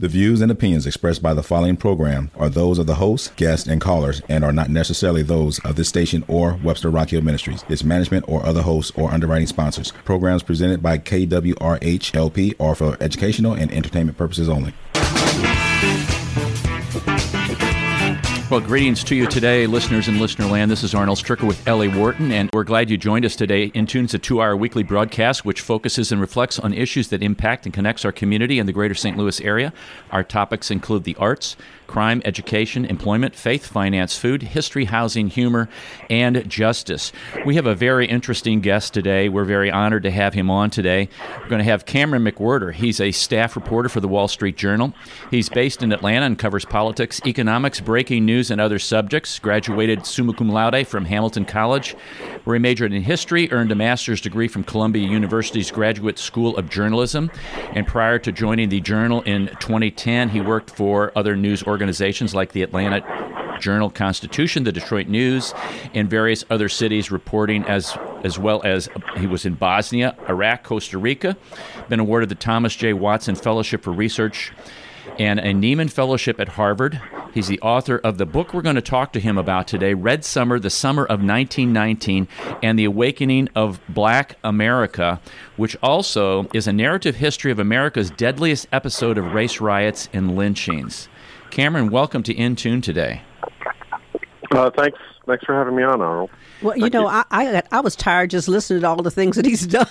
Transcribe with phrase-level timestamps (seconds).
[0.00, 3.68] The views and opinions expressed by the following program are those of the host, guests,
[3.68, 7.66] and callers and are not necessarily those of this station or Webster Rock Hill Ministries,
[7.68, 9.92] its management, or other hosts or underwriting sponsors.
[10.06, 14.72] Programs presented by KWRH LP are for educational and entertainment purposes only.
[18.50, 20.72] Well, greetings to you today, listeners in listener land.
[20.72, 23.66] This is Arnold Stricker with Ellie Wharton, and we're glad you joined us today.
[23.74, 27.64] In Tune's a two hour weekly broadcast which focuses and reflects on issues that impact
[27.64, 29.16] and connects our community in the greater St.
[29.16, 29.72] Louis area.
[30.10, 31.56] Our topics include the arts,
[31.90, 35.68] crime, education, employment, faith, finance, food, history, housing, humor,
[36.08, 37.10] and justice.
[37.44, 39.28] We have a very interesting guest today.
[39.28, 41.08] We're very honored to have him on today.
[41.40, 42.72] We're going to have Cameron McWhorter.
[42.72, 44.94] He's a staff reporter for the Wall Street Journal.
[45.32, 49.38] He's based in Atlanta and covers politics, economics, breaking news, and other subjects.
[49.38, 51.96] Graduated summa cum laude from Hamilton College,
[52.44, 56.70] where he majored in history, earned a master's degree from Columbia University's Graduate School of
[56.70, 57.30] Journalism,
[57.74, 62.34] and prior to joining the Journal in 2010, he worked for other news organizations organizations
[62.34, 65.52] like the Atlanta Journal Constitution, the Detroit News,
[65.92, 70.98] and various other cities reporting as as well as he was in Bosnia, Iraq, Costa
[70.98, 71.36] Rica,
[71.88, 72.92] been awarded the Thomas J.
[72.92, 74.52] Watson Fellowship for Research
[75.20, 76.98] and a Nieman Fellowship at Harvard.
[77.34, 80.24] He's the author of the book we're going to talk to him about today, Red
[80.24, 82.26] Summer, the Summer of 1919,
[82.62, 85.20] and the Awakening of Black America,
[85.58, 91.10] which also is a narrative history of America's deadliest episode of race riots and lynchings.
[91.50, 93.20] Cameron, welcome to In Tune today.
[94.52, 94.98] Uh, thanks.
[95.26, 96.30] Thanks for having me on, Arnold.
[96.62, 99.36] Well, you Thank know, I, I I was tired just listening to all the things
[99.36, 99.86] that he's done.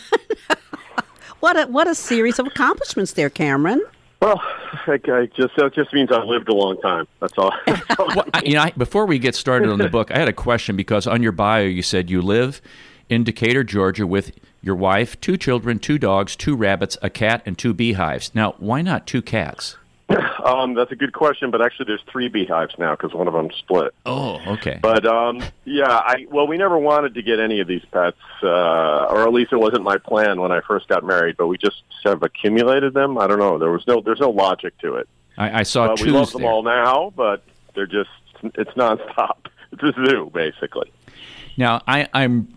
[1.40, 3.84] what a what a series of accomplishments there, Cameron.
[4.22, 7.08] Well, I, I just that just means I've lived a long time.
[7.22, 7.53] That's all.
[7.67, 10.34] well, I, you know, I, before we get started on the book, I had a
[10.34, 12.61] question because on your bio you said you live
[13.08, 17.58] in Decatur, Georgia, with your wife, two children, two dogs, two rabbits, a cat, and
[17.58, 18.36] two beehives.
[18.36, 19.78] Now, why not two cats?
[20.45, 23.50] Um, that's a good question, but actually, there's three beehives now because one of them
[23.58, 23.94] split.
[24.06, 24.80] Oh, okay.
[24.82, 29.05] But um, yeah, I well, we never wanted to get any of these pets, uh,
[29.05, 31.38] or at least it wasn't my plan when I first got married.
[31.38, 33.17] But we just have accumulated them.
[33.17, 33.58] I don't know.
[33.58, 35.10] There was no, there's no logic to it.
[35.38, 36.05] I, I saw uh, two.
[36.05, 37.44] We love them all now, but
[37.76, 38.10] they're just
[38.44, 39.38] it's nonstop.
[39.71, 40.92] It's a zoo, basically.
[41.56, 42.52] Now, I, I'm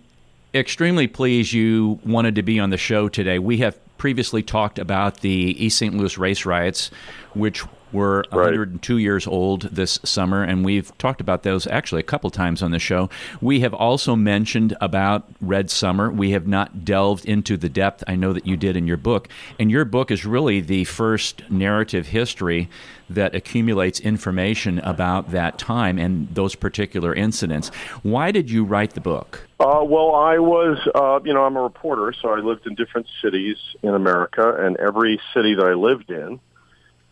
[0.55, 3.39] extremely pleased you wanted to be on the show today.
[3.39, 5.31] We have previously talked about the
[5.65, 5.97] East St.
[5.97, 6.91] Louis race riots,
[7.35, 8.47] which were Right.
[8.47, 12.71] 102 years old this summer, and we've talked about those actually a couple times on
[12.71, 13.11] the show.
[13.41, 16.11] We have also mentioned about Red Summer.
[16.11, 19.29] We have not delved into the depth I know that you did in your book,
[19.59, 22.69] and your book is really the first narrative history
[23.11, 27.69] that accumulates information about that time and those particular incidents.
[28.03, 29.47] Why did you write the book?
[29.61, 33.07] Uh, well, I was, uh, you know, I'm a reporter, so I lived in different
[33.23, 36.41] cities in America, and every city that I lived in,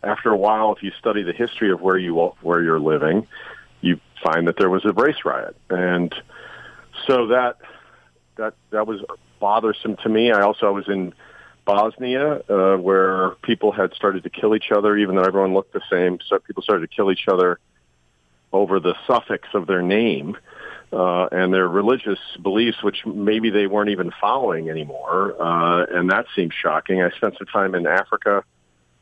[0.03, 3.27] after a while, if you study the history of where you where you're living,
[3.81, 6.13] you find that there was a race riot, and
[7.07, 7.57] so that
[8.37, 9.01] that that was
[9.39, 10.31] bothersome to me.
[10.31, 11.13] I also was in
[11.65, 15.81] Bosnia, uh, where people had started to kill each other, even though everyone looked the
[15.91, 16.19] same.
[16.27, 17.59] So people started to kill each other
[18.51, 20.37] over the suffix of their name
[20.91, 25.41] uh, and their religious beliefs, which maybe they weren't even following anymore.
[25.41, 27.01] Uh, and that seemed shocking.
[27.01, 28.43] I spent some time in Africa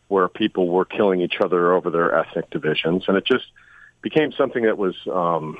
[0.09, 3.45] where people were killing each other over their ethnic divisions, and it just
[4.01, 5.57] became something that was um,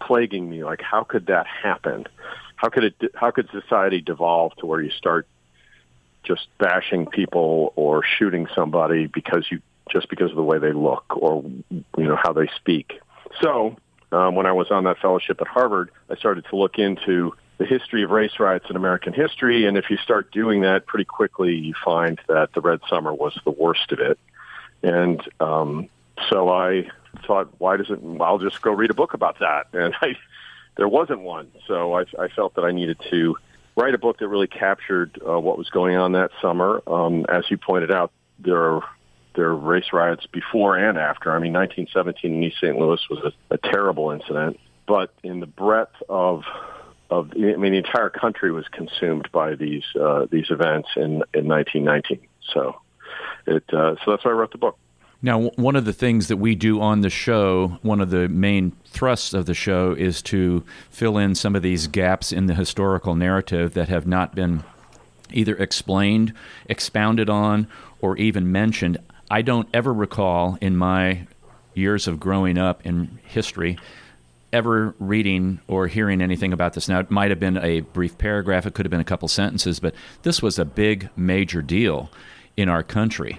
[0.00, 0.64] plaguing me.
[0.64, 2.06] Like, how could that happen?
[2.56, 2.94] How could it?
[3.14, 5.26] How could society devolve to where you start
[6.24, 11.04] just bashing people or shooting somebody because you just because of the way they look
[11.16, 12.94] or you know how they speak?
[13.42, 13.76] So
[14.12, 17.64] um, when I was on that fellowship at Harvard, I started to look into the
[17.64, 19.66] history of race riots in American history.
[19.66, 23.38] And if you start doing that pretty quickly, you find that the Red Summer was
[23.44, 24.18] the worst of it.
[24.82, 25.88] And um,
[26.30, 26.88] so I
[27.26, 29.66] thought, why doesn't, I'll just go read a book about that.
[29.72, 30.16] And I,
[30.76, 31.50] there wasn't one.
[31.66, 33.36] So I, I felt that I needed to
[33.76, 36.82] write a book that really captured uh, what was going on that summer.
[36.86, 38.82] Um, as you pointed out, there are
[39.34, 41.32] there are race riots before and after.
[41.32, 42.78] I mean, 1917 in East St.
[42.78, 46.44] Louis was a, a terrible incident, but in the breadth of
[47.10, 51.48] of I mean, the entire country was consumed by these uh, these events in in
[51.48, 52.20] 1919.
[52.52, 52.80] So
[53.46, 54.78] it uh, so that's why I wrote the book.
[55.22, 58.72] Now, one of the things that we do on the show, one of the main
[58.84, 63.14] thrusts of the show, is to fill in some of these gaps in the historical
[63.14, 64.64] narrative that have not been
[65.32, 66.34] either explained,
[66.66, 67.66] expounded on,
[68.02, 68.98] or even mentioned.
[69.30, 71.26] I don't ever recall in my
[71.72, 73.78] years of growing up in history
[74.54, 76.88] ever reading or hearing anything about this.
[76.88, 79.80] Now, it might have been a brief paragraph, it could have been a couple sentences,
[79.80, 82.08] but this was a big, major deal
[82.56, 83.38] in our country.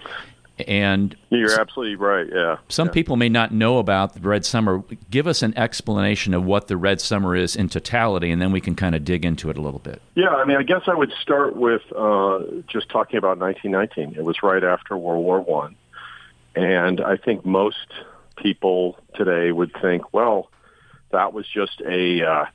[0.68, 2.28] And you're absolutely right.
[2.32, 2.58] Yeah.
[2.70, 2.94] Some yeah.
[2.94, 4.84] people may not know about the Red Summer.
[5.10, 8.62] Give us an explanation of what the Red Summer is in totality, and then we
[8.62, 10.02] can kind of dig into it a little bit.
[10.16, 14.18] Yeah, I mean, I guess I would start with uh, just talking about 1919.
[14.18, 15.76] It was right after World War One,
[16.56, 17.88] and I think most
[18.38, 20.50] people today would think, well,
[21.16, 22.46] that was just a uh,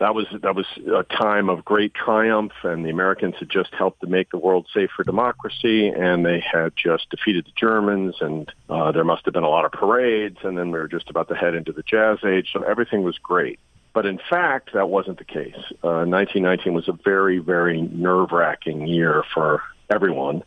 [0.00, 4.00] that was that was a time of great triumph, and the Americans had just helped
[4.00, 8.50] to make the world safe for democracy, and they had just defeated the Germans, and
[8.68, 11.28] uh, there must have been a lot of parades, and then we were just about
[11.28, 13.58] to head into the Jazz Age, so everything was great.
[13.92, 15.54] But in fact, that wasn't the case.
[15.84, 20.42] Uh, 1919 was a very, very nerve-wracking year for everyone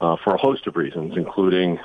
[0.00, 1.80] uh, for a host of reasons, including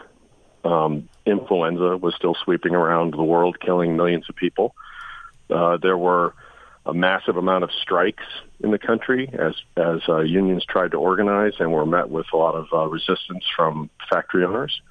[0.64, 4.76] um, influenza was still sweeping around the world, killing millions of people.
[5.50, 6.34] Uh, there were
[6.86, 8.24] a massive amount of strikes
[8.60, 12.38] in the country as as uh, unions tried to organize and were met with a
[12.38, 14.82] lot of uh, resistance from factory owners.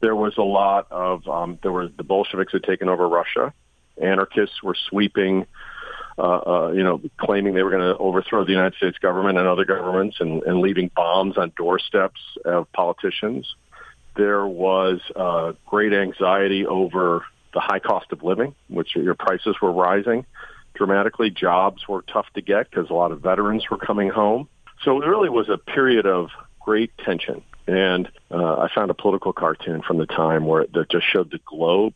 [0.00, 3.52] There was a lot of um, there were the Bolsheviks had taken over Russia.
[4.00, 5.46] Anarchists were sweeping,
[6.18, 9.46] uh, uh, you know, claiming they were going to overthrow the United States government and
[9.46, 13.54] other governments and, and leaving bombs on doorsteps of politicians.
[14.14, 17.24] There was uh, great anxiety over
[17.54, 20.26] the high cost of living, which your prices were rising
[20.74, 21.30] dramatically.
[21.30, 24.48] Jobs were tough to get because a lot of veterans were coming home.
[24.84, 26.30] So it really was a period of
[26.60, 27.42] great tension.
[27.66, 31.40] And uh, I found a political cartoon from the time where that just showed the
[31.44, 31.94] globe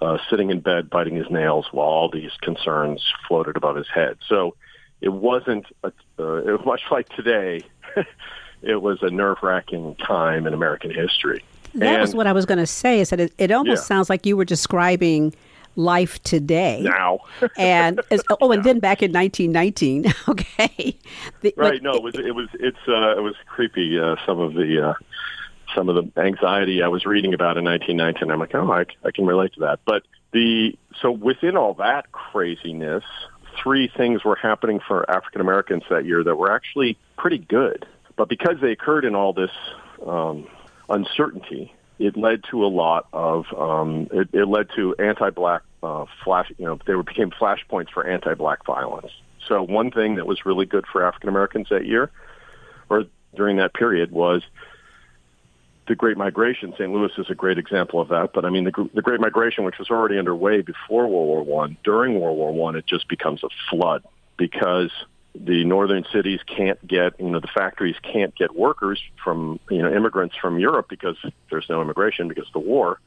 [0.00, 4.18] uh, sitting in bed biting his nails while all these concerns floated above his head.
[4.28, 4.56] So
[5.00, 7.64] it wasn't a, uh, it was much like today.
[8.62, 11.44] it was a nerve-wracking time in American history.
[11.76, 13.00] That and, was what I was going to say.
[13.00, 13.86] Is that it, it almost Yeah.
[13.86, 15.34] sounds like you were describing
[15.76, 16.80] life today.
[16.82, 17.20] now.
[17.58, 20.12] and as, oh, and then back in 1919.
[20.28, 20.96] Okay,
[21.42, 21.74] The- Right.
[21.74, 23.98] like, No, it was it was it's uh, it was creepy.
[23.98, 24.94] Uh, some of the uh,
[25.74, 28.30] some of the anxiety I was reading about in 1919.
[28.30, 29.80] I'm like, oh, I, I can relate to that.
[29.84, 33.04] But the so within all that craziness,
[33.62, 37.86] three things were happening for African Americans that year that were actually pretty good.
[38.16, 39.50] But because they occurred in all this
[40.06, 40.46] um,
[40.88, 46.52] uncertainty, it led to a lot of um, it, it led to anti-black uh, flash.
[46.58, 49.12] You know, they were, became flashpoints for anti-black violence.
[49.48, 52.10] So one thing that was really good for African Americans that year,
[52.88, 53.04] or
[53.34, 54.42] during that period, was
[55.88, 56.72] the Great Migration.
[56.72, 56.92] St.
[56.92, 58.32] Louis is a great example of that.
[58.34, 61.76] But I mean, the, the Great Migration, which was already underway before World War One,
[61.84, 64.02] during World War One, it just becomes a flood
[64.36, 64.90] because
[65.44, 69.92] the northern cities can't get, you know, the factories can't get workers from, you know,
[69.92, 71.16] immigrants from Europe because
[71.50, 73.00] there's no immigration because of the war.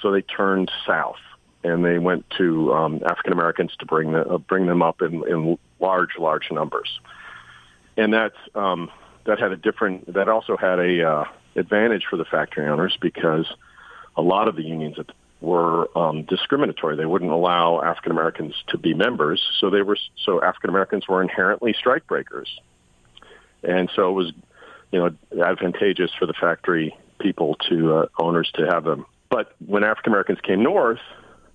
[0.00, 1.18] So they turned south
[1.64, 5.26] and they went to um, African Americans to bring the, uh, bring them up in,
[5.28, 7.00] in large, large numbers.
[7.96, 8.90] And that's um,
[9.24, 10.12] that had a different.
[10.12, 11.24] That also had a uh,
[11.56, 13.46] advantage for the factory owners because
[14.16, 15.10] a lot of the unions that
[15.40, 16.96] were um, discriminatory.
[16.96, 21.22] They wouldn't allow African Americans to be members, so they were so African Americans were
[21.22, 22.48] inherently strike breakers,
[23.62, 24.32] and so it was,
[24.92, 29.04] you know, advantageous for the factory people to uh, owners to have them.
[29.30, 31.00] But when African Americans came north,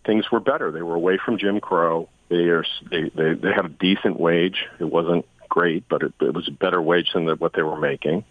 [0.05, 0.71] things were better.
[0.71, 2.09] They were away from Jim Crow.
[2.29, 4.65] They are they they, they had a decent wage.
[4.79, 7.79] It wasn't great, but it, it was a better wage than the, what they were
[7.79, 8.23] making.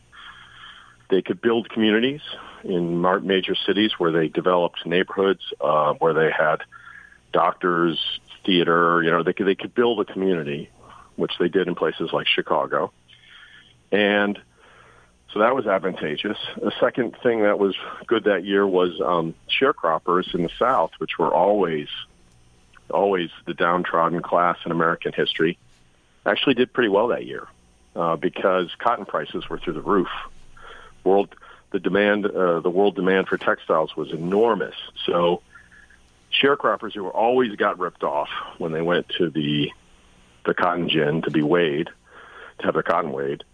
[1.11, 2.21] They could build communities
[2.63, 6.63] in major cities where they developed neighborhoods uh, where they had
[7.33, 7.99] doctors,
[8.45, 9.03] theater.
[9.03, 10.71] You know, they could they could build a community,
[11.17, 12.93] which they did in places like Chicago,
[13.91, 14.39] and
[15.33, 16.39] so that was advantageous.
[16.57, 17.77] The second thing that was
[18.07, 21.89] good that year was um, sharecroppers in the South, which were always
[22.91, 25.59] always the downtrodden class in American history,
[26.27, 27.47] actually did pretty well that year
[27.95, 30.09] uh, because cotton prices were through the roof.
[31.05, 31.35] World
[31.73, 34.75] the demand uh, the world demand for textiles was enormous.
[35.07, 35.43] So
[36.33, 38.29] sharecroppers who always got ripped off
[38.59, 39.71] when they went to the
[40.47, 41.89] the cotton gin to be weighed,
[42.59, 43.45] to have their cotton weighed,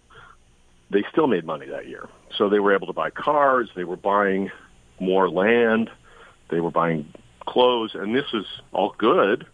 [0.90, 2.08] they still made money that year.
[2.36, 4.50] So they were able to buy cars, they were buying
[5.00, 5.90] more land,
[6.48, 7.12] they were buying
[7.44, 9.46] clothes, and this is all good.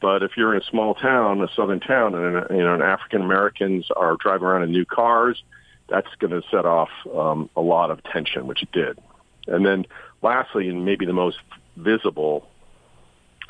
[0.00, 3.90] But if you're in a small town, a southern town, and you know, African Americans
[3.94, 5.42] are driving around in new cars,
[5.88, 8.98] that's going to set off um, a lot of tension, which it did.
[9.46, 9.86] And then,
[10.22, 11.38] lastly, and maybe the most
[11.76, 12.48] visible,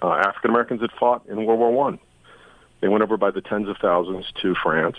[0.02, 1.98] uh, African Americans had fought in World War One.
[2.80, 4.96] They went over by the tens of thousands to France.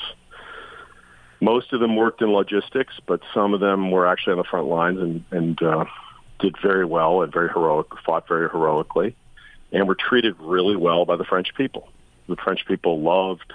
[1.41, 4.67] Most of them worked in logistics, but some of them were actually on the front
[4.67, 5.85] lines and, and uh,
[6.39, 9.15] did very well and very heroic, fought very heroically,
[9.71, 11.89] and were treated really well by the French people.
[12.27, 13.53] The French people loved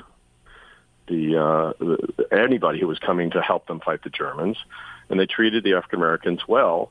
[1.11, 4.57] the, uh, anybody who was coming to help them fight the Germans.
[5.11, 6.91] and they treated the African Americans well.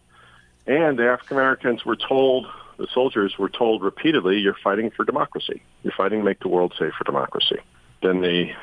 [0.67, 2.45] And the African Americans were told,
[2.77, 5.61] the soldiers were told repeatedly, "You're fighting for democracy.
[5.83, 7.59] You're fighting to make the world safe for democracy."
[8.03, 8.55] Then they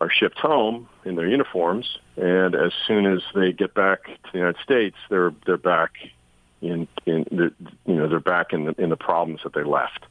[0.00, 4.38] are shipped home in their uniforms, and as soon as they get back to the
[4.38, 5.90] United States, they're they're back
[6.62, 7.52] in in the,
[7.86, 10.06] you know they're back in the in the problems that they left,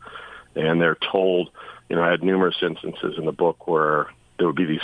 [0.56, 1.50] and they're told.
[1.89, 4.08] You know, I had numerous instances in the book where
[4.39, 4.81] there would be these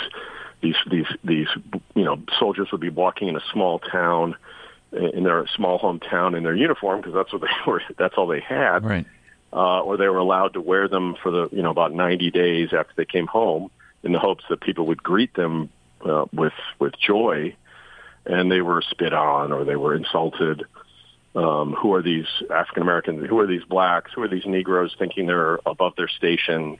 [0.62, 1.48] these these these
[1.94, 4.36] you know soldiers would be walking in a small town
[4.92, 8.40] in their small hometown in their uniform because that's what they were that's all they
[8.40, 8.84] had.
[8.84, 9.06] Right.
[9.52, 12.72] Uh, or they were allowed to wear them for the you know about 90 days
[12.72, 13.70] after they came home
[14.02, 15.70] in the hopes that people would greet them
[16.04, 17.54] uh, with with joy.
[18.24, 20.64] And they were spit on or they were insulted.
[21.36, 24.10] Um, who are these African Americans who are these blacks?
[24.14, 26.78] Who are these Negroes thinking they're above their station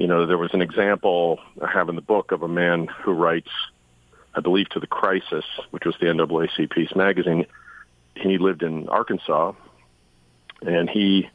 [0.00, 3.12] you know, there was an example I have in the book of a man who
[3.12, 3.50] writes,
[4.34, 7.44] I believe, to the Crisis, which was the NAACP's magazine.
[8.14, 9.52] He lived in Arkansas,
[10.62, 11.28] and he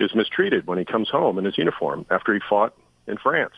[0.00, 2.74] is mistreated when he comes home in his uniform after he fought
[3.06, 3.52] in France.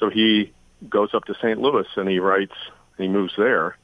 [0.00, 0.52] So he
[0.88, 1.60] goes up to St.
[1.60, 2.54] Louis and he writes,
[2.98, 3.76] he moves there,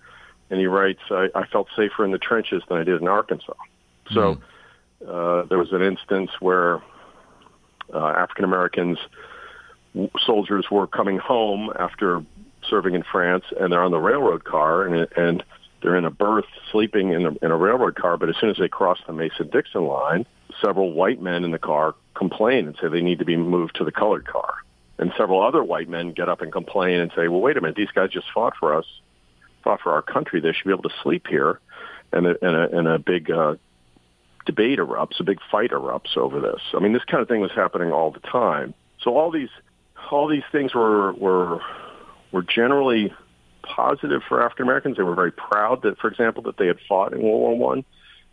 [0.51, 3.55] and he writes, I, I felt safer in the trenches than I did in Arkansas.
[4.11, 4.43] So mm.
[5.07, 6.83] uh, there was an instance where
[7.95, 8.99] uh, African Americans
[10.25, 12.25] soldiers were coming home after
[12.69, 15.45] serving in France, and they're on the railroad car, and and
[15.83, 18.17] they're in a berth sleeping in a, in a railroad car.
[18.17, 20.27] But as soon as they cross the Mason-Dixon line,
[20.61, 23.85] several white men in the car complain and say they need to be moved to
[23.85, 24.55] the colored car.
[24.99, 27.77] And several other white men get up and complain and say, "Well, wait a minute,
[27.77, 28.87] these guys just fought for us,
[29.65, 30.41] fought for our country.
[30.41, 31.61] They should be able to sleep here."
[32.13, 33.55] And a, and a, and a big uh,
[34.45, 36.61] debate erupts, a big fight erupts over this.
[36.75, 38.75] I mean, this kind of thing was happening all the time.
[39.01, 39.49] So all these
[40.11, 41.61] all these things were were
[42.31, 43.13] were generally
[43.63, 44.97] positive for African Americans.
[44.97, 47.85] They were very proud that, for example, that they had fought in World War One,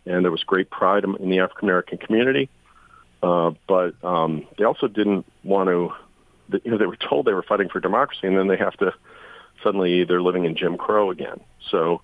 [0.06, 2.48] and there was great pride in the African American community.
[3.22, 5.92] Uh, but um, they also didn't want to.
[6.64, 8.92] You know, they were told they were fighting for democracy, and then they have to
[9.62, 11.40] suddenly they're living in Jim Crow again.
[11.70, 12.02] So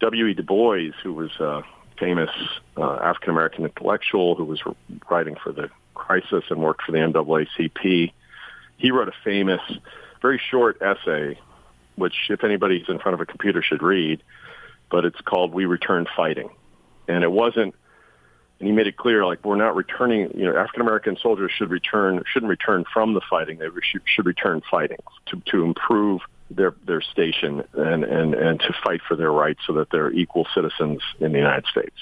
[0.00, 0.26] W.
[0.26, 0.34] E.
[0.34, 1.62] Du Bois, who was a
[1.98, 2.30] famous
[2.76, 4.62] uh, African American intellectual who was
[5.10, 8.12] writing for the Crisis and worked for the NAACP,
[8.78, 9.60] he wrote a famous,
[10.22, 11.38] very short essay,
[11.96, 14.22] which if anybody's in front of a computer should read,
[14.90, 16.48] but it's called "We Return Fighting,"
[17.06, 17.74] and it wasn't.
[18.60, 20.32] And he made it clear, like we're not returning.
[20.34, 23.58] You know, African American soldiers should return shouldn't return from the fighting.
[23.58, 28.74] They should, should return fighting to to improve their their station and, and and to
[28.84, 31.96] fight for their rights so that they're equal citizens in the United States.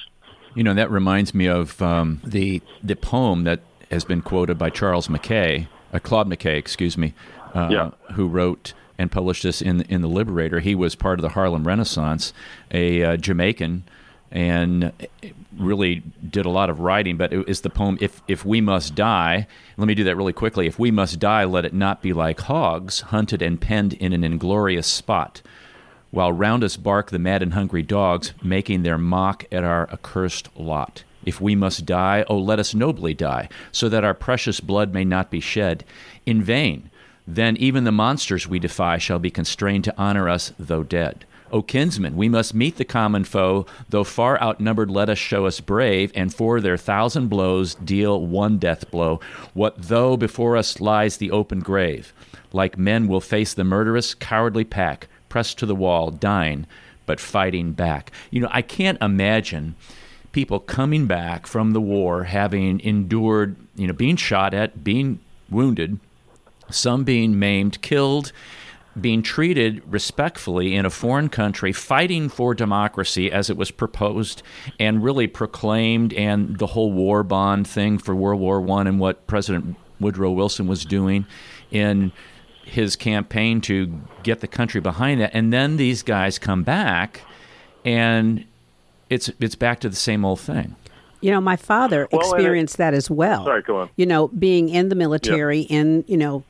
[0.54, 4.70] You know, that reminds me of um, the the poem that has been quoted by
[4.70, 7.14] Charles Mackay uh, Claude McKay, excuse me,
[7.54, 7.90] uh, yeah.
[8.14, 10.60] who wrote and published this in in the Liberator.
[10.60, 12.32] He was part of the Harlem Renaissance,
[12.70, 13.84] a uh, Jamaican,
[14.30, 14.92] and
[15.56, 17.16] really did a lot of writing.
[17.16, 20.32] But it is the poem "If If We Must Die." Let me do that really
[20.32, 20.66] quickly.
[20.66, 24.24] If we must die, let it not be like hogs, hunted and penned in an
[24.24, 25.42] inglorious spot.
[26.10, 30.48] While round us bark the mad and hungry dogs, making their mock at our accursed
[30.56, 31.04] lot.
[31.26, 35.04] If we must die, oh, let us nobly die, so that our precious blood may
[35.04, 35.84] not be shed
[36.24, 36.88] in vain.
[37.26, 41.26] Then even the monsters we defy shall be constrained to honor us, though dead.
[41.52, 45.60] O kinsmen, we must meet the common foe, though far outnumbered, let us show us
[45.60, 49.20] brave, and for their thousand blows deal one death blow.
[49.54, 52.12] What though before us lies the open grave?
[52.52, 56.66] Like men we'll face the murderous, cowardly pack, pressed to the wall, dying,
[57.06, 58.10] but fighting back.
[58.30, 59.76] You know, I can't imagine
[60.36, 65.98] people coming back from the war having endured, you know, being shot at, being wounded,
[66.70, 68.32] some being maimed, killed,
[69.00, 74.42] being treated respectfully in a foreign country, fighting for democracy as it was proposed
[74.78, 79.26] and really proclaimed, and the whole war bond thing for World War One and what
[79.26, 81.24] President Woodrow Wilson was doing
[81.70, 82.12] in
[82.62, 85.30] his campaign to get the country behind that.
[85.32, 87.22] And then these guys come back
[87.86, 88.44] and
[89.10, 90.74] it's it's back to the same old thing.
[91.20, 93.44] You know, my father well, experienced it, that as well.
[93.44, 93.90] Sorry, go on.
[93.96, 95.70] You know, being in the military yep.
[95.70, 96.44] in you know,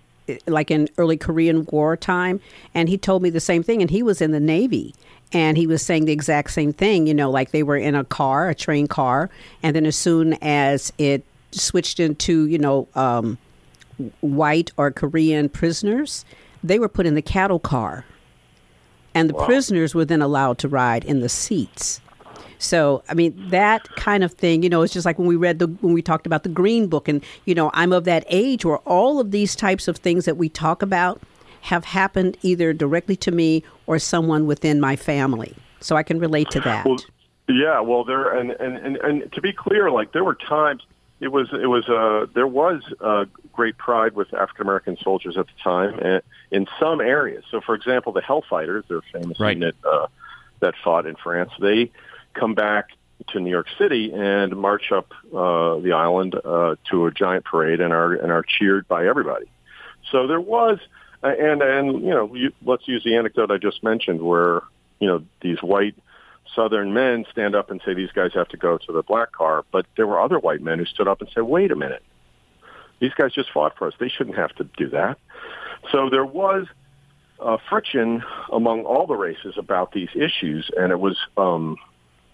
[0.46, 2.40] like in early Korean War time,
[2.75, 3.80] and he told me the same thing.
[3.80, 4.94] And he was in the Navy,
[5.32, 7.06] and he was saying the exact same thing.
[7.06, 9.30] You know, like they were in a car, a train car,
[9.62, 13.38] and then as soon as it switched into you know um,
[14.20, 16.25] white or Korean prisoners,
[16.64, 18.04] they were put in the cattle car,
[19.14, 19.46] and the wow.
[19.46, 22.00] prisoners were then allowed to ride in the seats.
[22.58, 25.58] So, I mean, that kind of thing, you know, it's just like when we read
[25.58, 28.64] the, when we talked about the Green Book, and, you know, I'm of that age
[28.64, 31.20] where all of these types of things that we talk about
[31.62, 35.54] have happened either directly to me or someone within my family.
[35.80, 36.84] So I can relate to that.
[36.84, 36.98] Well,
[37.48, 40.82] Yeah, well, there and, and and and to be clear, like there were times
[41.20, 45.46] it was it was uh there was uh, great pride with African American soldiers at
[45.46, 47.44] the time and in some areas.
[47.50, 49.56] So, for example, the Hellfighters, they're famous right.
[49.56, 50.08] unit uh,
[50.60, 51.52] that fought in France.
[51.60, 51.90] They
[52.38, 52.90] come back
[53.28, 57.80] to New York City and march up uh, the island uh, to a giant parade
[57.80, 59.46] and are and are cheered by everybody.
[60.12, 60.78] So there was,
[61.22, 64.62] uh, and and you know, you, let's use the anecdote I just mentioned, where
[65.00, 65.96] you know these white
[66.54, 69.64] Southern men stand up and say these guys have to go to the black car,
[69.72, 72.02] but there were other white men who stood up and said, wait a minute,
[73.00, 73.94] these guys just fought for us.
[73.98, 75.18] They shouldn't have to do that.
[75.92, 76.66] So there was
[77.40, 81.76] uh, friction among all the races about these issues, and it was um,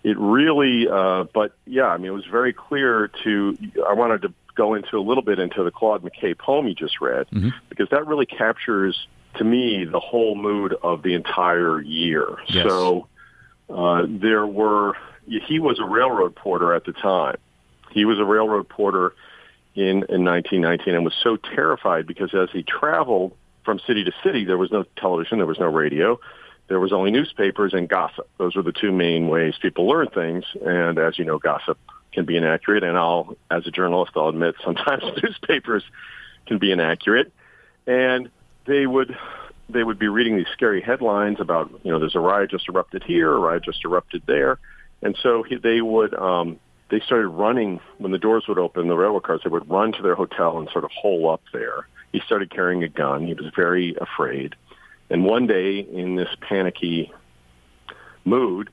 [0.05, 0.89] it really.
[0.89, 3.57] Uh, but yeah, I mean, it was very clear to.
[3.89, 7.01] I wanted to go into a little bit into the Claude McKay poem you just
[7.01, 7.49] read mm-hmm.
[7.69, 9.07] because that really captures
[9.37, 12.37] to me the whole mood of the entire year.
[12.49, 12.69] Yes.
[12.69, 13.09] So
[13.71, 14.95] uh, there were.
[15.27, 17.37] He was a railroad porter at the time.
[17.93, 19.15] He was a railroad porter
[19.75, 23.33] in, in 1919 and was so terrified because as he traveled
[23.65, 26.19] from city to city, there was no television, there was no radio,
[26.73, 28.27] there was only newspapers and gossip.
[28.39, 30.47] Those were the two main ways people learn things.
[30.65, 31.77] And as you know, gossip
[32.15, 32.83] can be inaccurate.
[32.83, 35.85] And I'll, as a journalist, I'll admit sometimes newspapers
[36.47, 37.31] can be inaccurate.
[37.87, 38.31] And
[38.65, 39.15] they would
[39.69, 43.03] they would be reading these scary headlines about you know there's a riot just erupted
[43.03, 44.59] here, a riot just erupted there,
[45.03, 48.97] and so he, they would um, they started running when the doors would open, the
[48.97, 49.43] railroad cars.
[49.45, 51.87] They would run to their hotel and sort of hole up there.
[52.13, 53.27] He started carrying a gun.
[53.27, 54.55] He was very afraid,
[55.13, 57.13] and one day in this panicky
[58.25, 58.71] mood,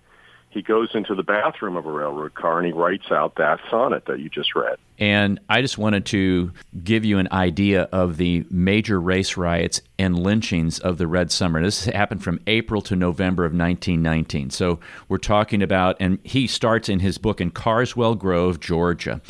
[0.51, 4.05] he goes into the bathroom of a railroad car and he writes out that sonnet
[4.05, 4.77] that you just read.
[4.98, 6.51] And I just wanted to
[6.84, 11.62] give you an idea of the major race riots and lynchings of the Red Summer.
[11.62, 14.50] This happened from April to November of 1919.
[14.50, 14.79] So
[15.10, 19.22] we're talking about, and he starts in his book in Carswell Grove, Georgia.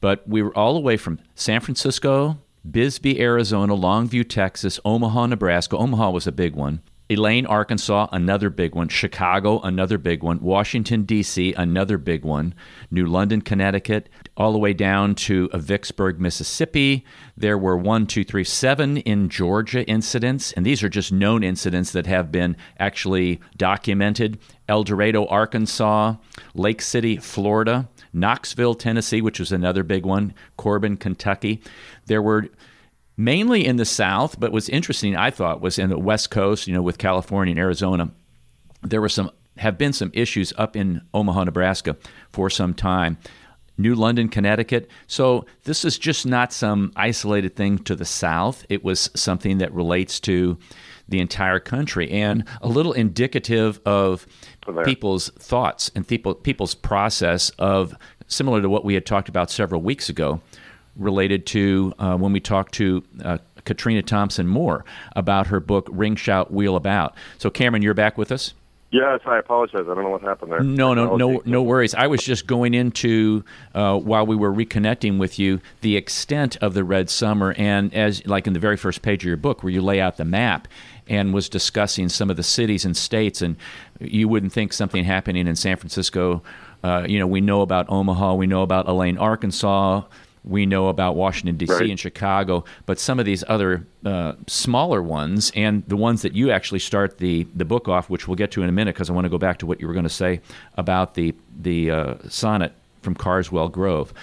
[0.00, 2.38] But we were all the way from San Francisco,
[2.70, 5.76] Bisbee, Arizona, Longview, Texas, Omaha, Nebraska.
[5.76, 6.80] Omaha was a big one.
[7.08, 8.88] Elaine, Arkansas, another big one.
[8.88, 10.40] Chicago, another big one.
[10.40, 12.52] Washington, D.C., another big one.
[12.90, 17.04] New London, Connecticut, all the way down to Vicksburg, Mississippi.
[17.36, 21.92] There were one, two, three, seven in Georgia incidents, and these are just known incidents
[21.92, 24.40] that have been actually documented.
[24.68, 26.16] El Dorado, Arkansas,
[26.54, 31.62] Lake City, Florida, Knoxville, Tennessee, which was another big one, Corbin, Kentucky.
[32.06, 32.48] There were
[33.16, 36.74] mainly in the South, but what's interesting, I thought, was in the West Coast, you
[36.74, 38.10] know, with California and Arizona.
[38.82, 41.96] There were some have been some issues up in Omaha, Nebraska
[42.30, 43.16] for some time.
[43.78, 44.90] New London, Connecticut.
[45.06, 48.64] So this is just not some isolated thing to the South.
[48.68, 50.58] It was something that relates to
[51.08, 54.26] the entire country and a little indicative of
[54.84, 57.94] people's thoughts and people, people's process of
[58.26, 60.40] similar to what we had talked about several weeks ago
[60.96, 66.16] related to uh, when we talked to uh, Katrina Thompson Moore about her book Ring
[66.16, 67.14] Shout Wheel About.
[67.38, 68.54] So Cameron, you're back with us.
[68.90, 69.82] Yes, I apologize.
[69.82, 70.60] I don't know what happened there.
[70.60, 71.92] No, no, no, no worries.
[71.94, 73.44] I was just going into
[73.74, 78.24] uh, while we were reconnecting with you the extent of the Red Summer, and as
[78.26, 80.68] like in the very first page of your book, where you lay out the map
[81.08, 83.56] and was discussing some of the cities and states, and
[84.00, 86.42] you wouldn't think something happening in San Francisco.
[86.84, 90.02] Uh, you know, we know about Omaha, we know about Elaine, Arkansas,
[90.46, 91.72] we know about Washington, D.C.
[91.72, 91.90] Right.
[91.90, 96.50] and Chicago, but some of these other uh, smaller ones and the ones that you
[96.50, 99.12] actually start the, the book off, which we'll get to in a minute because I
[99.12, 100.40] want to go back to what you were going to say
[100.76, 104.14] about the, the uh, sonnet from Carswell Grove.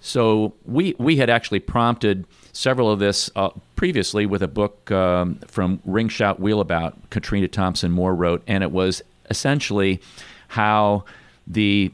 [0.00, 5.36] So we, we had actually prompted several of this uh, previously with a book um,
[5.48, 10.02] from Ring Shout Wheelabout, Katrina Thompson Moore wrote, and it was essentially
[10.48, 11.04] how
[11.46, 11.90] the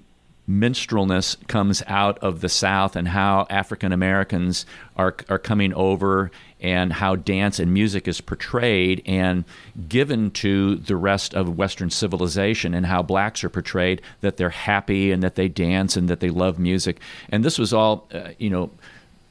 [0.50, 6.92] minstrelness comes out of the South and how African Americans are, are coming over and
[6.92, 9.44] how dance and music is portrayed and
[9.88, 15.12] given to the rest of Western civilization and how blacks are portrayed that they're happy
[15.12, 17.00] and that they dance and that they love music.
[17.28, 18.70] And this was all, uh, you know,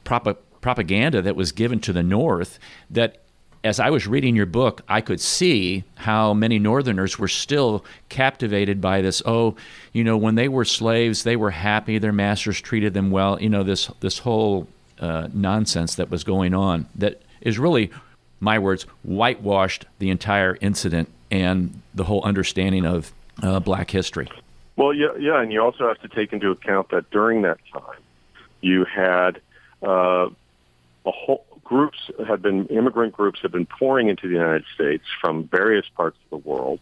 [0.04, 3.20] prop- propaganda that was given to the North that
[3.62, 8.80] as I was reading your book, I could see how many Northerners were still captivated
[8.80, 9.22] by this.
[9.26, 9.56] Oh,
[9.92, 11.98] you know, when they were slaves, they were happy.
[11.98, 13.40] Their masters treated them well.
[13.40, 14.66] You know, this this whole
[14.98, 17.90] uh, nonsense that was going on that is really,
[18.40, 24.28] my words, whitewashed the entire incident and the whole understanding of uh, Black history.
[24.76, 27.98] Well, yeah, yeah, and you also have to take into account that during that time,
[28.62, 29.40] you had
[29.82, 30.28] uh,
[31.04, 35.44] a whole groups had been immigrant groups had been pouring into the United States from
[35.44, 36.80] various parts of the world,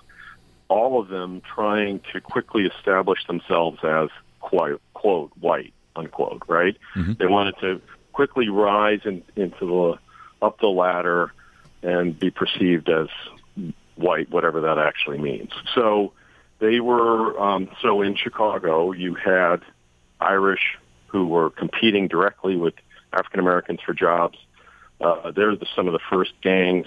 [0.68, 4.08] all of them trying to quickly establish themselves as
[4.40, 7.12] quote, quote white unquote right mm-hmm.
[7.18, 7.82] they wanted to
[8.14, 11.32] quickly rise in, into the up the ladder
[11.82, 13.08] and be perceived as
[13.96, 16.12] white whatever that actually means so
[16.60, 19.58] they were um, so in chicago you had
[20.20, 22.74] irish who were competing directly with
[23.12, 24.38] african americans for jobs
[25.00, 26.86] uh, they're the, some of the first gangs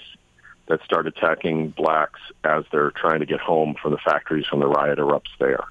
[0.68, 4.66] that start attacking blacks as they're trying to get home from the factories when the
[4.66, 5.64] riot erupts there.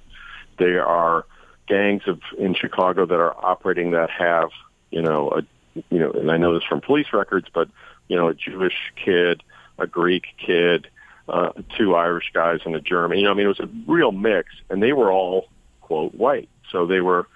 [0.57, 1.25] There are
[1.67, 4.49] gangs of in Chicago that are operating that have,
[4.89, 5.41] you know, a
[5.89, 7.69] you know, and I know this from police records, but
[8.09, 9.41] you know, a Jewish kid,
[9.79, 10.87] a Greek kid,
[11.29, 13.19] uh, two Irish guys, and a German.
[13.19, 15.47] You know, I mean, it was a real mix, and they were all
[15.79, 17.27] quote white, so they were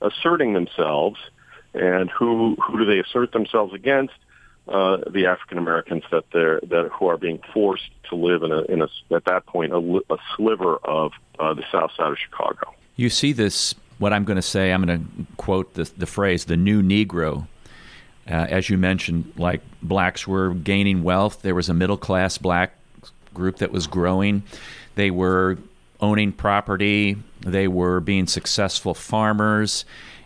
[0.00, 1.18] asserting themselves.
[1.74, 4.14] And who who do they assert themselves against?
[4.68, 8.62] Uh, the African Americans that they're that who are being forced to live in a
[8.62, 12.72] in a at that point a, a sliver of uh, the South Side of Chicago.
[12.96, 13.74] You see this.
[13.98, 17.46] What I'm going to say, I'm going to quote the the phrase "the new Negro."
[18.28, 21.42] Uh, as you mentioned, like blacks were gaining wealth.
[21.42, 22.74] There was a middle class black
[23.34, 24.44] group that was growing.
[24.94, 25.58] They were
[26.00, 27.16] owning property.
[27.40, 29.84] They were being successful farmers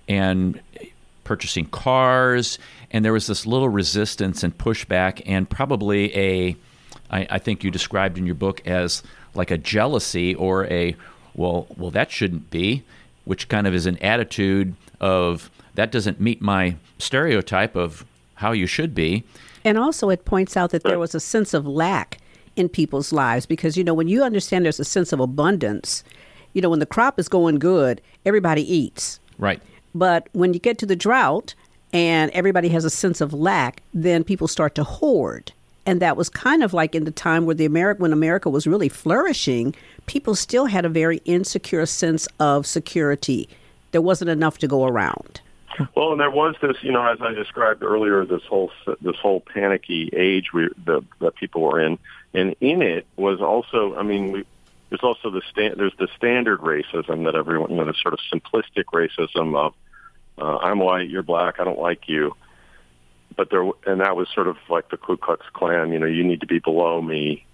[0.08, 0.60] and
[1.24, 2.58] purchasing cars
[2.94, 6.56] and there was this little resistance and pushback, and probably a,
[7.10, 9.02] I, I think you described in your book as
[9.34, 10.94] like a jealousy or a,
[11.34, 12.84] well, well, that shouldn't be,
[13.24, 18.04] which kind of is an attitude of that doesn't meet my stereotype of
[18.36, 19.24] how you should be.
[19.64, 22.18] And also, it points out that there was a sense of lack
[22.54, 26.04] in people's lives because, you know, when you understand there's a sense of abundance,
[26.52, 29.18] you know, when the crop is going good, everybody eats.
[29.36, 29.60] Right.
[29.94, 31.54] But when you get to the drought,
[31.94, 35.52] and everybody has a sense of lack, then people start to hoard.
[35.86, 38.66] And that was kind of like in the time where the America when America was
[38.66, 39.74] really flourishing,
[40.06, 43.48] people still had a very insecure sense of security.
[43.92, 45.40] There wasn't enough to go around.
[45.94, 49.40] Well, and there was this, you know, as I described earlier, this whole this whole
[49.40, 51.98] panicky age we, the, that people were in,
[52.32, 54.44] and in it was also, I mean, we,
[54.88, 58.20] there's also the stand, there's the standard racism that everyone, you know, the sort of
[58.32, 59.74] simplistic racism of
[60.38, 62.34] uh, I'm white, you're black, I don't like you.
[63.36, 66.22] But there, and that was sort of like the Ku Klux Klan, you know, you
[66.22, 67.44] need to be below me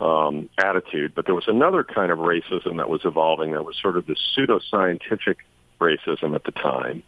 [0.00, 1.14] um, attitude.
[1.14, 4.18] But there was another kind of racism that was evolving that was sort of this
[4.36, 5.36] pseudoscientific
[5.80, 7.02] racism at the time,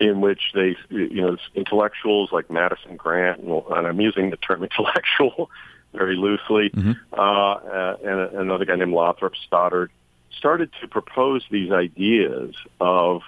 [0.00, 5.50] in which they, you know, intellectuals like Madison Grant, and I'm using the term intellectual
[5.92, 6.92] very loosely, mm-hmm.
[7.12, 9.90] uh, and another guy named Lothrop Stoddard,
[10.36, 13.22] started to propose these ideas of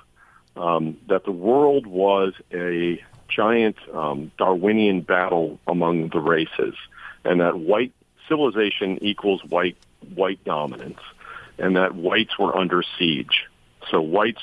[0.56, 6.74] um, that the world was a giant um, Darwinian battle among the races,
[7.24, 7.92] and that white
[8.28, 9.76] civilization equals white
[10.14, 11.00] white dominance,
[11.58, 13.44] and that whites were under siege.
[13.90, 14.42] So whites,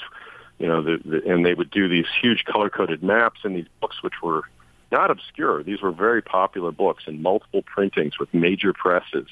[0.59, 3.67] you know, the, the, and they would do these huge color coded maps in these
[3.79, 4.43] books, which were
[4.91, 5.63] not obscure.
[5.63, 9.27] These were very popular books in multiple printings with major presses,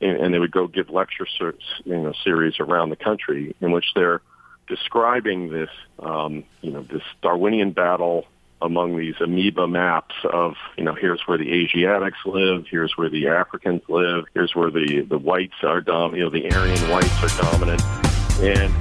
[0.00, 3.72] and, and they would go give lecture ser- you know, series around the country in
[3.72, 4.20] which they're
[4.66, 8.26] describing this, um, you know, this Darwinian battle
[8.60, 13.26] among these amoeba maps of, you know, here's where the Asiatics live, here's where the
[13.28, 17.42] Africans live, here's where the, the whites are dom, you know, the Aryan whites are
[17.42, 17.82] dominant.
[18.40, 18.72] And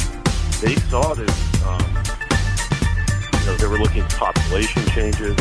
[0.61, 1.81] they saw this, um,
[3.41, 5.35] you know, they were looking at population changes.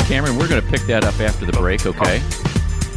[0.00, 2.20] Cameron, we're going to pick that up after the break, okay?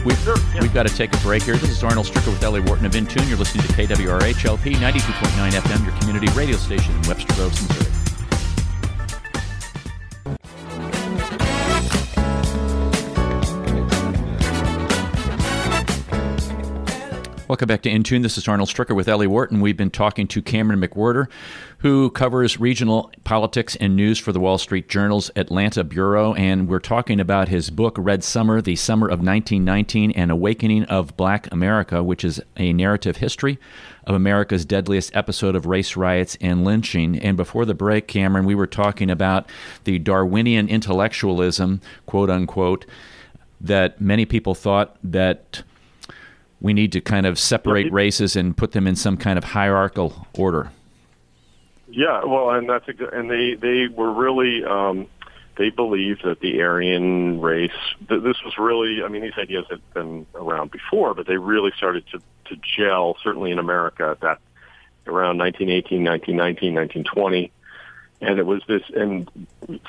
[0.05, 1.55] We've, sure, we've got to take a break here.
[1.55, 3.27] This is Arnold Stricker with Ellie Wharton of Intune.
[3.29, 8.02] You're listening to KWRH LP 92.9 FM, your community radio station in Webster Groves, Missouri.
[17.53, 18.23] Welcome back to Intune.
[18.23, 19.61] This is Arnold Stricker with Ellie Wharton.
[19.61, 21.27] We've been talking to Cameron McWhorter,
[21.77, 26.33] who covers regional politics and news for the Wall Street Journal's Atlanta Bureau.
[26.33, 31.15] And we're talking about his book, Red Summer The Summer of 1919 and Awakening of
[31.15, 33.59] Black America, which is a narrative history
[34.07, 37.19] of America's deadliest episode of race riots and lynching.
[37.19, 39.47] And before the break, Cameron, we were talking about
[39.83, 42.87] the Darwinian intellectualism, quote unquote,
[43.61, 45.61] that many people thought that
[46.63, 50.25] we need to kind of separate races and put them in some kind of hierarchical
[50.35, 50.71] order.
[51.89, 55.05] Yeah, well, and that's a, and they they were really um,
[55.57, 57.71] they believed that the Aryan race.
[58.09, 62.05] This was really, I mean, these ideas had been around before, but they really started
[62.13, 63.17] to to gel.
[63.21, 64.39] Certainly in America at that
[65.05, 67.51] around 1918, 1919, 1920,
[68.21, 69.29] and it was this and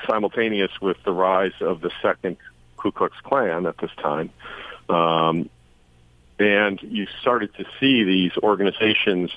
[0.06, 2.36] simultaneous with the rise of the second
[2.76, 4.30] Ku Klux Klan at this time.
[4.88, 5.48] Um,
[6.38, 9.30] and you started to see these organizations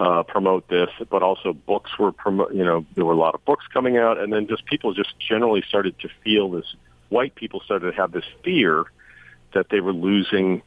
[0.00, 2.52] uh, promote this, but also books were promote.
[2.54, 5.18] You know, there were a lot of books coming out, and then just people just
[5.18, 6.74] generally started to feel this.
[7.08, 8.84] White people started to have this fear
[9.52, 10.62] that they were losing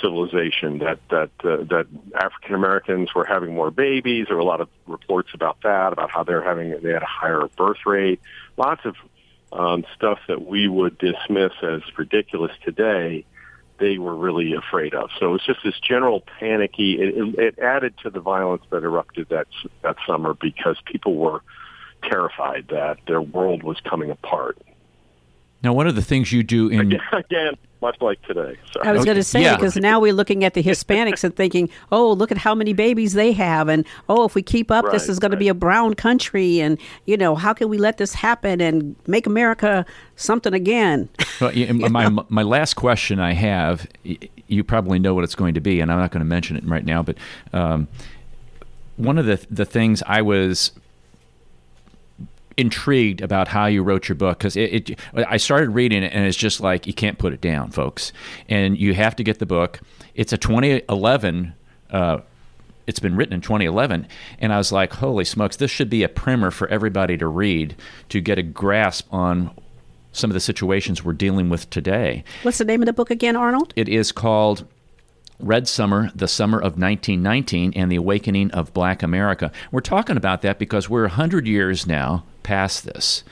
[0.00, 4.26] civilization, that that uh, that African Americans were having more babies.
[4.28, 7.06] There were a lot of reports about that, about how they're having they had a
[7.06, 8.20] higher birth rate.
[8.56, 8.94] Lots of
[9.52, 13.24] um, stuff that we would dismiss as ridiculous today
[13.78, 15.10] they were really afraid of.
[15.18, 16.98] So it was just this general panicky.
[17.00, 19.46] It, it, added to the violence that erupted that
[19.82, 21.42] that summer because people were
[22.02, 24.58] terrified that their world was coming apart.
[25.62, 28.56] Now, one of the things you do in again, again much like today.
[28.72, 28.88] Sorry.
[28.88, 29.56] I was going to say Yeah.
[29.56, 33.12] because now we're looking at the Hispanics and thinking, oh, look at how many babies
[33.12, 35.94] they have, and oh, if we keep up, this is going to be a brown
[35.94, 39.84] country, and you know, how can we let this happen and make America
[40.16, 41.08] something again?
[41.40, 45.60] Well, yeah, my my last question I have, you probably know what it's going to
[45.60, 47.02] be, and I'm not going to mention it right now.
[47.02, 47.16] But
[47.52, 47.88] um,
[48.96, 50.72] one of the the things I was
[52.58, 56.26] intrigued about how you wrote your book because it, it I started reading it and
[56.26, 58.12] it's just like you can't put it down, folks,
[58.48, 59.80] and you have to get the book.
[60.14, 61.54] It's a 2011.
[61.90, 62.18] Uh,
[62.86, 64.06] it's been written in 2011
[64.38, 67.76] and i was like holy smokes this should be a primer for everybody to read
[68.08, 69.50] to get a grasp on
[70.12, 73.36] some of the situations we're dealing with today What's the name of the book again,
[73.36, 73.74] Arnold?
[73.76, 74.66] it is called
[75.40, 79.52] Red Summer, the Summer of 1919, and the Awakening of Black America.
[79.70, 83.22] We're talking about that because we're 100 years now past this.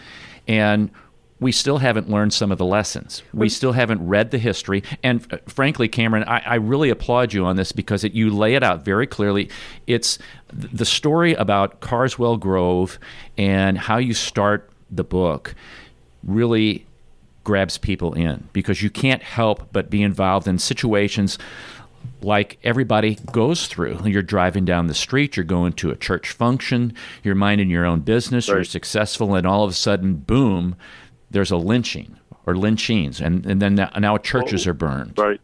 [0.46, 0.90] And
[1.38, 3.22] we still haven't learned some of the lessons.
[3.34, 4.82] We still haven't read the history.
[5.02, 8.54] And uh, frankly, Cameron, I, I really applaud you on this because it, you lay
[8.54, 9.50] it out very clearly.
[9.86, 10.18] It's
[10.58, 12.98] th- the story about Carswell Grove
[13.36, 15.54] and how you start the book
[16.24, 16.86] really
[17.44, 21.38] grabs people in because you can't help but be involved in situations
[22.22, 24.00] like everybody goes through.
[24.04, 28.00] You're driving down the street, you're going to a church function, you're minding your own
[28.00, 30.76] business, you're successful, and all of a sudden, boom,
[31.30, 32.16] there's a lynching
[32.46, 35.18] or lynchings, and, and then now, now churches oh, are burned.
[35.18, 35.40] Right.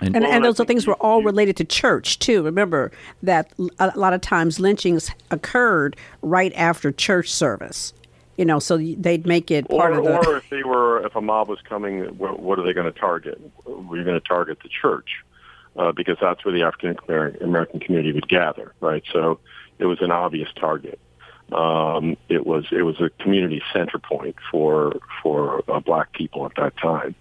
[0.00, 2.42] And, Well, and those are things were all related to church too.
[2.42, 2.90] Remember
[3.22, 7.94] that a lot of times lynchings occurred right after church service.
[8.36, 10.28] You know, so they'd make it part Or, of the.
[10.28, 12.98] or if they were, if a mob was coming, what, what are they going to
[12.98, 13.38] target?
[13.64, 15.22] Were you going to target the church?
[15.74, 16.98] Uh, because that's where the African
[17.40, 19.02] American community would gather, right?
[19.10, 19.40] So
[19.78, 20.98] it was an obvious target.
[21.50, 26.52] Um, it was it was a community center point for for uh, black people at
[26.56, 27.14] that time.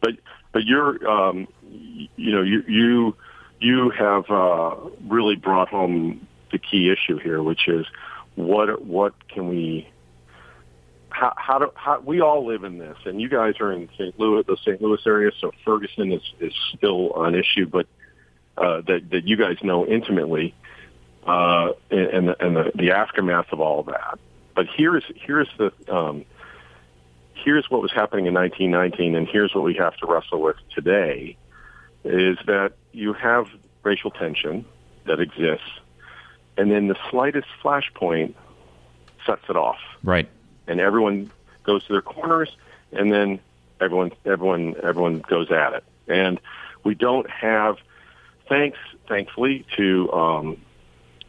[0.00, 0.14] But
[0.52, 3.16] but you're um, you know you you
[3.60, 7.86] you have uh, really brought home the key issue here, which is
[8.36, 9.88] what what can we
[11.10, 14.18] how, how do how, we all live in this, and you guys are in St.
[14.18, 14.80] Louis, the St.
[14.80, 17.86] Louis area, so Ferguson is is still an issue, but
[18.60, 20.54] uh, that that you guys know intimately,
[21.26, 24.18] uh, and and the, and the, the aftermath of all that.
[24.54, 26.24] But here's here's the um,
[27.34, 31.36] here's what was happening in 1919, and here's what we have to wrestle with today:
[32.04, 33.46] is that you have
[33.82, 34.64] racial tension
[35.04, 35.70] that exists,
[36.56, 38.34] and then the slightest flashpoint
[39.24, 40.28] sets it off Right.
[40.66, 41.30] and everyone
[41.64, 42.50] goes to their corners,
[42.92, 43.40] and then
[43.80, 45.84] everyone everyone everyone goes at it.
[46.08, 46.40] And
[46.84, 47.76] we don't have,
[48.48, 50.56] thanks thankfully to, um,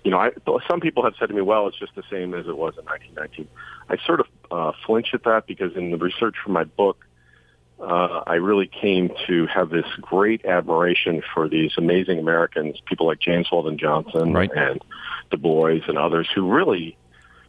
[0.03, 0.31] you know, I,
[0.67, 2.85] some people have said to me, well, it's just the same as it was in
[2.85, 3.47] 1919.
[3.89, 7.05] I sort of uh, flinch at that because in the research for my book,
[7.79, 13.19] uh, I really came to have this great admiration for these amazing Americans, people like
[13.19, 14.51] James Weldon Johnson Right.
[14.53, 14.81] and
[15.31, 16.97] Du Bois and others who really,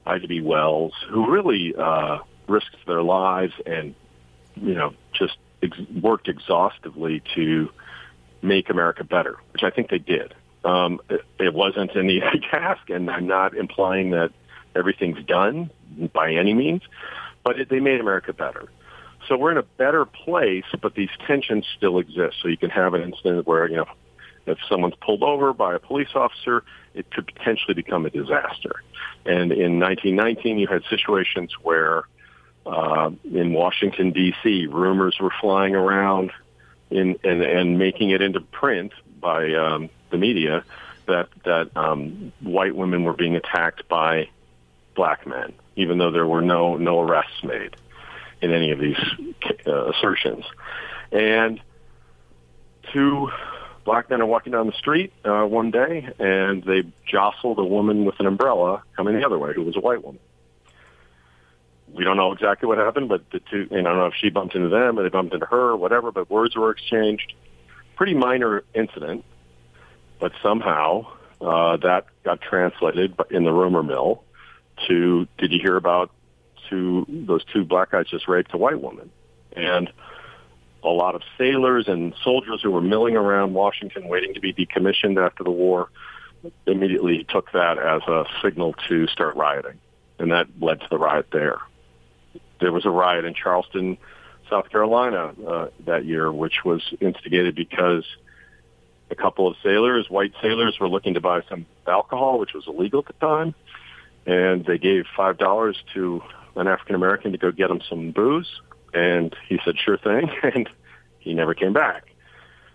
[0.06, 0.40] Ida B.
[0.40, 3.94] Wells, who really uh, risked their lives and,
[4.54, 7.70] you know, just ex- worked exhaustively to
[8.42, 10.34] make America better, which I think they did.
[10.64, 14.30] Um, it, it wasn't an easy task, and I'm not implying that
[14.74, 15.70] everything's done
[16.12, 16.82] by any means,
[17.44, 18.68] but it, they made America better.
[19.28, 22.36] So we're in a better place, but these tensions still exist.
[22.42, 23.86] So you can have an incident where, you know,
[24.46, 28.82] if someone's pulled over by a police officer, it could potentially become a disaster.
[29.24, 32.04] And in 1919, you had situations where
[32.66, 36.32] uh, in Washington, D.C., rumors were flying around
[36.90, 40.64] in, and, and making it into print by um, the media
[41.06, 44.28] that, that um, white women were being attacked by
[44.94, 47.76] black men, even though there were no, no arrests made
[48.40, 48.98] in any of these
[49.66, 50.44] uh, assertions.
[51.12, 51.60] And
[52.92, 53.30] two
[53.84, 58.04] black men are walking down the street uh, one day, and they jostled a woman
[58.04, 60.20] with an umbrella coming the other way, who was a white woman.
[61.94, 64.30] We don't know exactly what happened, but the two, and I don't know if she
[64.30, 67.34] bumped into them or they bumped into her or whatever, but words were exchanged.
[67.96, 69.24] pretty minor incident,
[70.18, 71.06] but somehow
[71.40, 74.24] uh, that got translated in the rumor mill
[74.88, 76.10] to, did you hear about
[76.68, 79.10] two, those two black guys just raped a white woman?
[79.52, 79.92] And
[80.82, 85.22] a lot of sailors and soldiers who were milling around Washington waiting to be decommissioned
[85.22, 85.90] after the war
[86.66, 89.78] immediately took that as a signal to start rioting.
[90.18, 91.58] And that led to the riot there.
[92.60, 93.98] There was a riot in Charleston,
[94.48, 98.04] South Carolina uh, that year, which was instigated because
[99.10, 103.00] a couple of sailors, white sailors, were looking to buy some alcohol, which was illegal
[103.00, 103.54] at the time.
[104.26, 106.22] And they gave $5 to
[106.56, 108.60] an African American to go get them some booze
[108.92, 110.30] and he said, sure thing.
[110.42, 110.68] And
[111.18, 112.06] he never came back.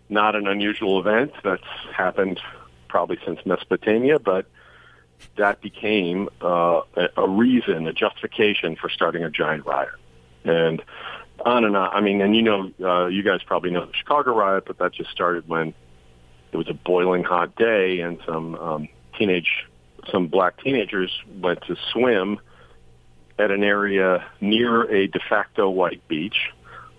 [0.07, 1.63] Not an unusual event that's
[1.95, 2.39] happened
[2.87, 4.45] probably since Mesopotamia, but
[5.37, 6.81] that became uh,
[7.17, 9.89] a reason, a justification for starting a giant riot.
[10.43, 10.81] And
[11.43, 11.89] on and on.
[11.93, 14.93] I mean, and you know, uh, you guys probably know the Chicago riot, but that
[14.93, 15.73] just started when
[16.51, 19.65] it was a boiling hot day and some um, teenage,
[20.11, 22.39] some black teenagers went to swim
[23.37, 26.51] at an area near a de facto white beach.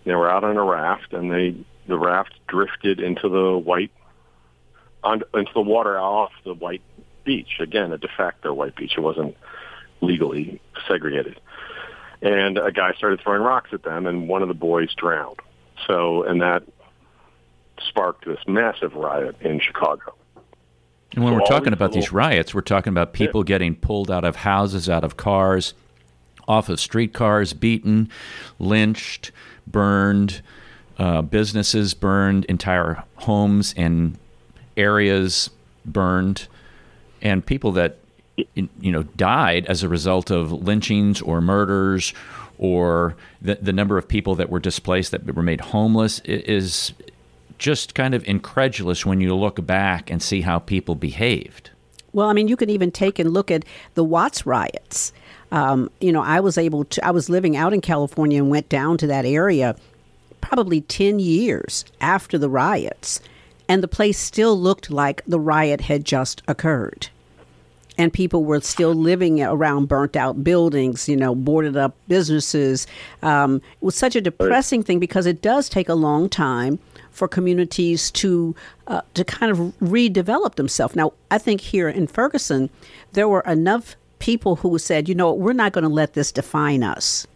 [0.04, 1.56] They were out on a raft, and they
[1.88, 3.92] the raft drifted into the white
[5.02, 6.82] on, into the water off the white
[7.26, 7.58] beach.
[7.60, 8.94] Again, a de facto white beach.
[8.96, 9.36] It wasn't
[10.00, 11.38] legally segregated.
[12.22, 15.40] And a guy started throwing rocks at them, and one of the boys drowned.
[15.86, 16.62] So, and that
[17.86, 20.14] sparked this massive riot in Chicago.
[21.12, 23.48] And when so we're talking about these riots, we're talking about people yeah.
[23.48, 25.74] getting pulled out of houses, out of cars,
[26.48, 28.10] off of streetcars, beaten,
[28.58, 29.30] lynched,
[29.66, 30.42] burned,
[30.98, 34.18] uh, businesses burned, entire homes and
[34.76, 35.50] areas
[35.84, 36.48] burned,
[37.22, 37.98] and people that
[38.54, 42.12] you know died as a result of lynchings or murders
[42.58, 46.92] or the, the number of people that were displaced that were made homeless is
[47.58, 51.70] just kind of incredulous when you look back and see how people behaved.
[52.12, 55.12] Well, I mean, you can even take and look at the Watts riots
[55.52, 58.68] um, you know, I was able to, I was living out in California and went
[58.68, 59.76] down to that area
[60.40, 63.20] probably 10 years after the riots.
[63.68, 67.08] And the place still looked like the riot had just occurred.
[67.98, 72.86] And people were still living around burnt out buildings, you know, boarded up businesses.
[73.22, 76.78] Um, it was such a depressing thing because it does take a long time
[77.10, 78.54] for communities to
[78.86, 80.94] uh, to kind of redevelop themselves.
[80.94, 82.68] Now, I think here in Ferguson,
[83.12, 86.82] there were enough people who said, you know, we're not going to let this define
[86.82, 87.26] us.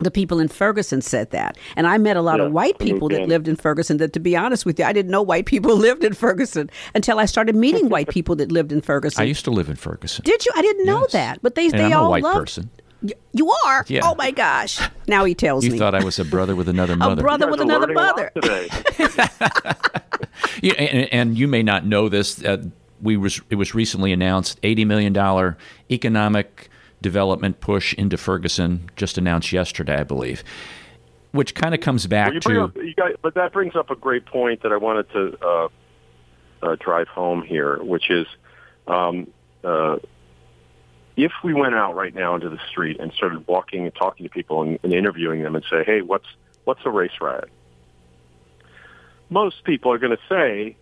[0.00, 1.58] The people in Ferguson said that.
[1.76, 4.20] And I met a lot yeah, of white people that lived in Ferguson that, to
[4.20, 7.54] be honest with you, I didn't know white people lived in Ferguson until I started
[7.54, 9.20] meeting white people that lived in Ferguson.
[9.22, 10.24] I used to live in Ferguson.
[10.24, 10.52] Did you?
[10.56, 11.12] I didn't know yes.
[11.12, 11.42] that.
[11.42, 12.70] But they, and they I'm all a white loved, person.
[13.32, 13.84] You are?
[13.88, 14.00] Yeah.
[14.04, 14.80] Oh my gosh.
[15.08, 15.76] Now he tells you me.
[15.76, 17.20] You thought I was a brother with another mother.
[17.20, 18.30] a brother with another mother.
[20.62, 22.44] yeah, and, and, you may not know this.
[22.44, 22.64] Uh,
[23.00, 25.56] we was it was recently announced eighty million dollar
[25.90, 26.68] economic
[27.02, 30.44] development push into Ferguson, just announced yesterday, I believe.
[31.32, 32.62] Which kind of comes back well, to.
[32.64, 35.68] Up, guys, but that brings up a great point that I wanted to uh,
[36.62, 38.26] uh, drive home here, which is
[38.88, 39.28] um,
[39.62, 39.98] uh,
[41.16, 44.30] if we went out right now into the street and started walking and talking to
[44.30, 46.26] people and, and interviewing them and say, "Hey, what's
[46.64, 47.48] what's a race riot?"
[49.28, 50.76] Most people are going to say,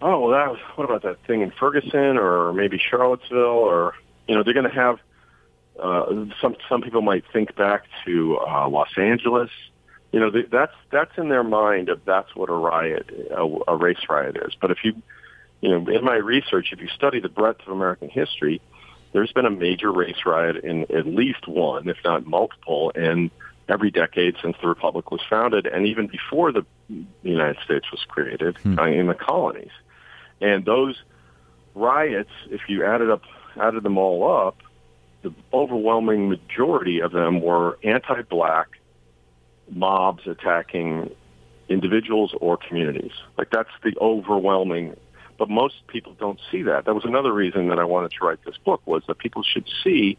[0.00, 3.94] "Oh, well, that was, what about that thing in Ferguson or maybe Charlottesville?" Or
[4.26, 4.98] you know, they're going to have
[5.80, 9.50] uh, some some people might think back to uh, Los Angeles.
[10.12, 14.04] You know, that's that's in their mind of that's what a riot, a, a race
[14.08, 14.54] riot is.
[14.60, 15.00] But if you,
[15.60, 18.60] you know, in my research, if you study the breadth of American history,
[19.12, 23.30] there's been a major race riot in at least one, if not multiple, in
[23.68, 28.04] every decade since the republic was founded, and even before the, the United States was
[28.06, 28.78] created hmm.
[28.78, 29.70] uh, in the colonies.
[30.40, 31.00] And those
[31.74, 33.22] riots, if you added up
[33.60, 34.58] added them all up,
[35.22, 38.68] the overwhelming majority of them were anti-black
[39.70, 41.10] mobs attacking
[41.68, 43.12] individuals or communities.
[43.38, 44.96] Like that's the overwhelming
[45.38, 46.84] but most people don't see that.
[46.84, 49.68] That was another reason that I wanted to write this book was that people should
[49.82, 50.16] see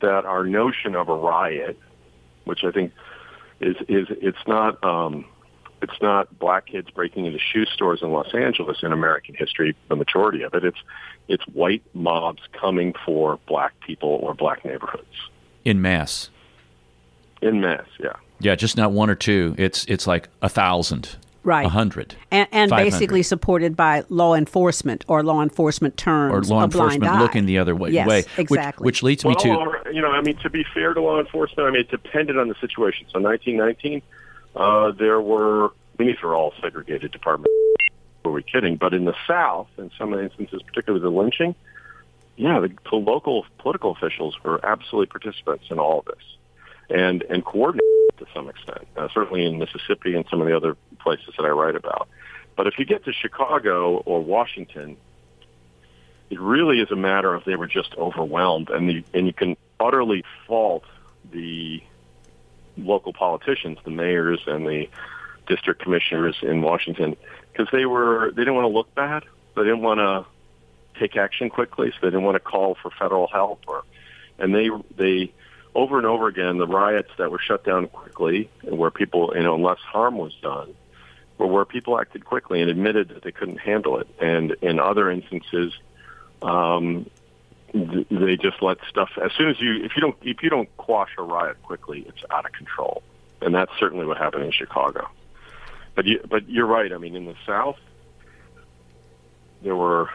[0.00, 1.78] that our notion of a riot,
[2.44, 2.92] which I think
[3.60, 5.24] is is it's not um,
[5.82, 9.96] it's not black kids breaking into shoe stores in Los Angeles in American history, the
[9.96, 10.64] majority of it.
[10.64, 10.78] It's
[11.28, 15.06] it's white mobs coming for black people or black neighborhoods.
[15.64, 16.30] In mass.
[17.40, 18.14] In mass, yeah.
[18.40, 19.54] Yeah, just not one or two.
[19.58, 21.16] It's it's like a thousand.
[21.42, 21.64] Right.
[21.64, 22.16] A hundred.
[22.30, 26.50] And, and basically supported by law enforcement or law enforcement terms.
[26.50, 27.90] Or law enforcement looking the other way.
[27.90, 28.84] Yes, way exactly.
[28.84, 29.48] Which, which leads me to.
[29.92, 32.48] You know, I mean, to be fair to law enforcement, I mean, it depended on
[32.48, 33.06] the situation.
[33.10, 34.02] So 1919,
[34.56, 37.52] uh, there were, these are all segregated departments.
[38.24, 38.76] were we kidding?
[38.76, 41.54] But in the South, in some instances, particularly the lynching,
[42.36, 46.24] yeah, the, the local political officials were absolutely participants in all of this,
[46.88, 48.86] and and coordinated to some extent.
[48.96, 52.08] Uh, certainly in Mississippi and some of the other places that I write about.
[52.56, 54.96] But if you get to Chicago or Washington,
[56.30, 59.56] it really is a matter of they were just overwhelmed, and the, and you can
[59.78, 60.84] utterly fault
[61.30, 61.82] the
[62.84, 64.88] local politicians, the mayors and the
[65.46, 67.16] district commissioners in Washington,
[67.52, 69.24] because they were they didn't want to look bad,
[69.56, 70.26] they didn't want to
[70.98, 73.82] take action quickly, so they didn't want to call for federal help, or
[74.38, 75.32] and they they
[75.74, 79.42] over and over again the riots that were shut down quickly and where people you
[79.42, 80.74] know less harm was done
[81.38, 85.10] were where people acted quickly and admitted that they couldn't handle it, and in other
[85.10, 85.72] instances.
[86.42, 87.10] Um,
[87.72, 91.10] they just let stuff as soon as you if you don't if you don't quash
[91.18, 93.02] a riot quickly it's out of control.
[93.42, 95.08] And that's certainly what happened in chicago.
[95.94, 96.92] But you but you're right.
[96.92, 97.78] I mean in the south
[99.62, 100.10] there were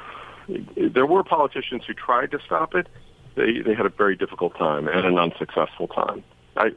[0.48, 2.88] there were politicians who tried to stop it.
[3.36, 6.24] They they had a very difficult time and an unsuccessful time.
[6.58, 6.72] I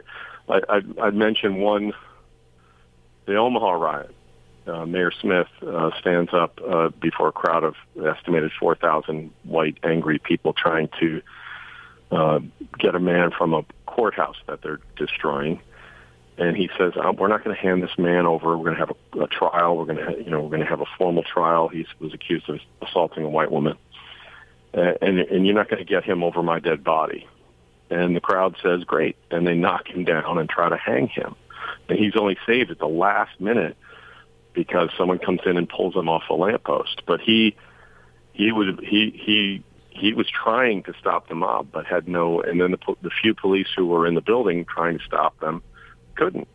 [0.48, 1.92] i i'd, I'd mention one
[3.26, 4.14] the omaha riot
[4.68, 10.18] uh, Mayor Smith uh, stands up uh, before a crowd of estimated 4,000 white angry
[10.18, 11.22] people trying to
[12.10, 12.40] uh,
[12.78, 15.60] get a man from a courthouse that they're destroying.
[16.36, 18.56] And he says, uh, "We're not going to hand this man over.
[18.56, 19.76] We're going to have a, a trial.
[19.76, 21.66] We're going to, you know, we're going to have a formal trial.
[21.66, 23.76] He was accused of assaulting a white woman,
[24.72, 27.26] uh, and and you're not going to get him over my dead body."
[27.90, 31.34] And the crowd says, "Great!" And they knock him down and try to hang him.
[31.88, 33.76] And he's only saved at the last minute
[34.58, 37.02] because someone comes in and pulls him off a lamppost.
[37.06, 37.54] But he
[38.32, 42.40] he was he he he was trying to stop the mob, but had no.
[42.40, 45.62] And then the the few police who were in the building trying to stop them
[46.16, 46.48] couldn't.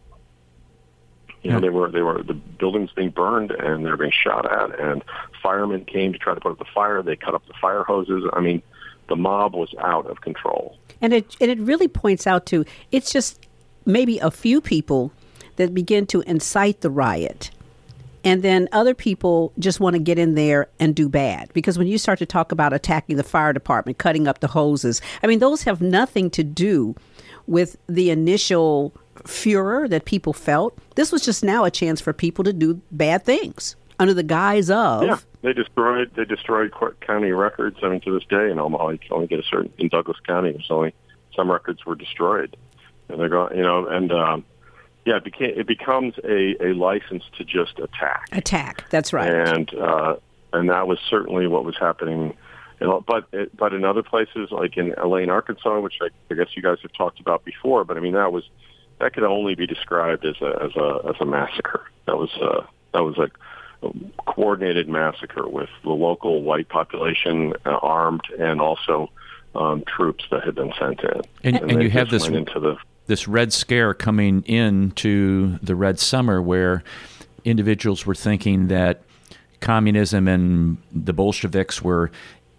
[1.43, 4.51] You know, they were they were the buildings being burned and they were being shot
[4.51, 5.01] at, and
[5.41, 7.01] firemen came to try to put out the fire.
[7.01, 8.25] They cut up the fire hoses.
[8.33, 8.61] I mean,
[9.07, 10.77] the mob was out of control.
[10.99, 13.47] And it and it really points out to it's just
[13.85, 15.13] maybe a few people
[15.55, 17.51] that begin to incite the riot
[18.23, 21.51] and then other people just want to get in there and do bad.
[21.53, 25.01] Because when you start to talk about attacking the fire department cutting up the hoses
[25.21, 26.95] i mean those have nothing to do
[27.47, 28.93] with the initial
[29.25, 30.77] furor that people felt.
[30.95, 34.71] This was just now a chance for people to do bad things under the guise
[34.71, 38.89] of yeah they destroyed they destroyed county records i mean to this day in omaha.
[38.89, 40.95] You can only get a certain in douglas county there's only
[41.35, 42.57] some records were destroyed.
[43.09, 44.45] And they're going you know and um
[45.05, 48.27] yeah, it, became, it becomes a, a license to just attack.
[48.31, 48.85] Attack.
[48.89, 49.33] That's right.
[49.33, 50.15] And uh,
[50.53, 52.35] and that was certainly what was happening.
[52.79, 56.35] You know, but it, but in other places like in Elaine, Arkansas, which I, I
[56.35, 58.43] guess you guys have talked about before, but I mean that was
[58.99, 61.85] that could only be described as a as a as a massacre.
[62.05, 63.29] That was uh, that was a
[64.25, 69.09] coordinated massacre with the local white population uh, armed and also
[69.55, 71.21] um, troops that had been sent in.
[71.43, 72.77] And, and, and you have this into the
[73.07, 76.83] this red scare coming into the red summer where
[77.43, 79.01] individuals were thinking that
[79.59, 82.11] communism and the Bolsheviks were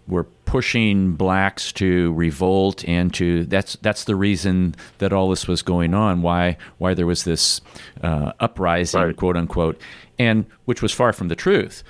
[0.07, 5.63] were pushing blacks to revolt and to that's that's the reason that all this was
[5.63, 7.59] going on why why there was this
[8.03, 9.15] uh, uprising right.
[9.15, 9.81] quote unquote
[10.19, 11.83] and which was far from the truth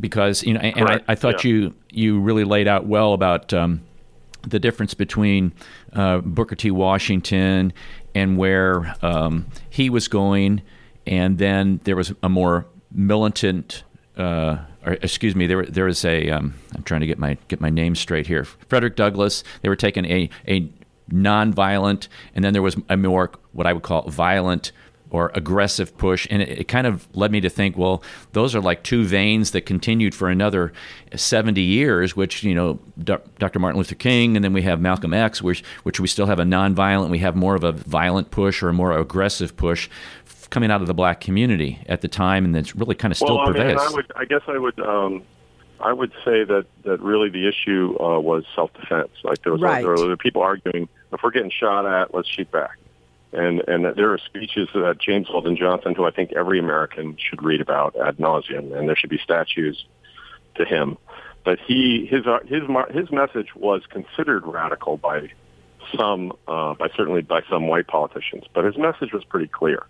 [0.00, 1.50] because you know and I, I, thought yeah.
[1.50, 3.80] you you really laid out well about um,
[4.42, 5.52] the difference between
[5.94, 6.70] uh, Booker T.
[6.70, 7.72] Washington
[8.14, 10.62] and where um, he was going,
[11.06, 13.84] and then there was a more militant.
[14.16, 16.30] Uh, or, excuse me, there there was a.
[16.30, 18.44] am trying to get my get my name straight here.
[18.44, 19.42] Frederick Douglass.
[19.62, 20.70] They were taking a a
[21.10, 24.72] nonviolent, and then there was a more what I would call violent
[25.10, 26.26] or aggressive push.
[26.30, 28.02] And it, it, kind of led me to think, well,
[28.32, 30.72] those are like two veins that continued for another
[31.14, 33.58] 70 years, which, you know, Dr.
[33.58, 36.44] Martin Luther King, and then we have Malcolm X, which, which we still have a
[36.44, 39.88] nonviolent, we have more of a violent push or a more aggressive push
[40.50, 43.36] coming out of the black community at the time, and that's really kind of still
[43.36, 43.80] well, I prevails.
[43.80, 44.80] Mean, I, would, I guess I would.
[44.80, 45.22] Um,
[45.80, 49.10] I would say that, that really the issue uh, was self-defense.
[49.22, 49.84] Like there was, right.
[49.84, 52.78] there were people arguing, if we're getting shot at, let's shoot back
[53.34, 57.42] and and there are speeches that James Weldon Johnson, who I think every American should
[57.42, 59.84] read about ad nauseum, and there should be statues
[60.56, 60.96] to him.
[61.44, 65.30] But he his uh, his his message was considered radical by
[65.96, 69.84] some, uh, by certainly by some white politicians, but his message was pretty clear.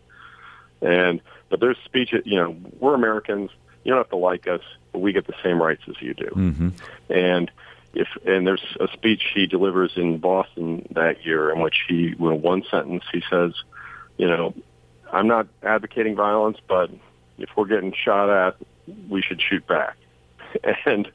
[0.80, 3.50] And but there's speeches, you know, we're Americans.
[3.84, 6.30] You don't have to like us, but we get the same rights as you do.
[6.34, 6.68] Mm-hmm.
[7.10, 7.50] And
[7.94, 12.42] if and there's a speech he delivers in Boston that year in which he, in
[12.42, 13.52] one sentence, he says,
[14.16, 14.54] you know,
[15.12, 16.90] I'm not advocating violence, but
[17.38, 18.56] if we're getting shot at,
[19.08, 19.96] we should shoot back.
[20.86, 21.10] And,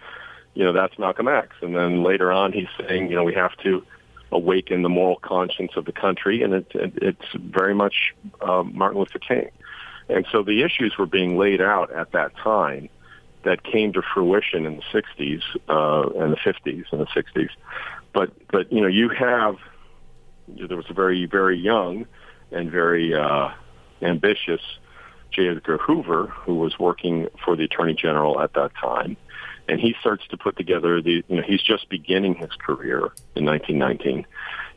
[0.53, 1.55] you know, that's Malcolm X.
[1.61, 3.85] And then later on, he's saying, you know, we have to
[4.33, 6.43] awaken the moral conscience of the country.
[6.43, 9.49] And it, it, it's very much um, Martin Luther King.
[10.09, 12.89] And so the issues were being laid out at that time
[13.43, 17.49] that came to fruition in the 60s uh, and the 50s and the 60s.
[18.13, 19.57] But, but you know, you have,
[20.47, 22.05] there was a very, very young
[22.51, 23.49] and very uh,
[24.01, 24.61] ambitious
[25.31, 25.49] J.
[25.49, 29.15] Edgar Hoover, who was working for the Attorney General at that time.
[29.67, 33.45] And he starts to put together the, you know, he's just beginning his career in
[33.45, 34.25] 1919.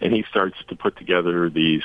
[0.02, 1.82] And he starts to put together these,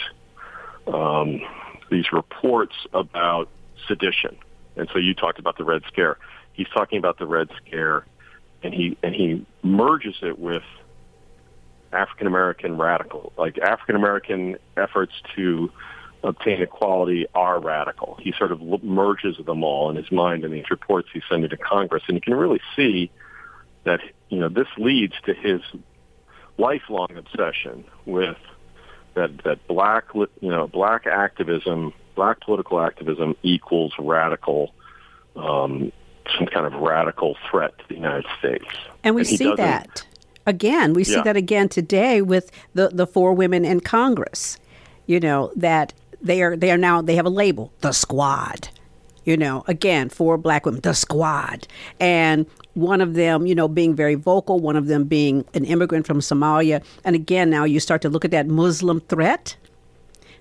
[0.88, 1.42] um,
[1.90, 3.48] these reports about
[3.88, 4.36] sedition.
[4.76, 6.18] And so you talked about the Red Scare.
[6.58, 8.06] He's talking about the Red Scare,
[8.64, 10.64] and he and he merges it with
[11.94, 15.72] African American radical, like African American efforts to
[16.24, 18.18] obtain equality are radical.
[18.20, 21.58] He sort of merges them all in his mind in these reports he's sending to
[21.58, 23.12] Congress, and you can really see
[23.84, 24.00] that
[24.30, 25.62] you know this leads to his
[26.58, 28.38] lifelong obsession with
[29.14, 34.74] that that black you know black activism, black political activism equals radical.
[35.36, 35.92] Um,
[36.38, 38.66] some kind of radical threat to the United States.
[39.04, 40.06] And we and see that
[40.46, 40.94] again.
[40.94, 41.24] We see yeah.
[41.24, 44.58] that again today with the, the four women in Congress.
[45.06, 48.70] You know, that they are they are now they have a label, the squad.
[49.24, 51.68] You know, again, four black women, the squad.
[52.00, 56.08] And one of them, you know, being very vocal, one of them being an immigrant
[56.08, 56.82] from Somalia.
[57.04, 59.58] And again, now you start to look at that Muslim threat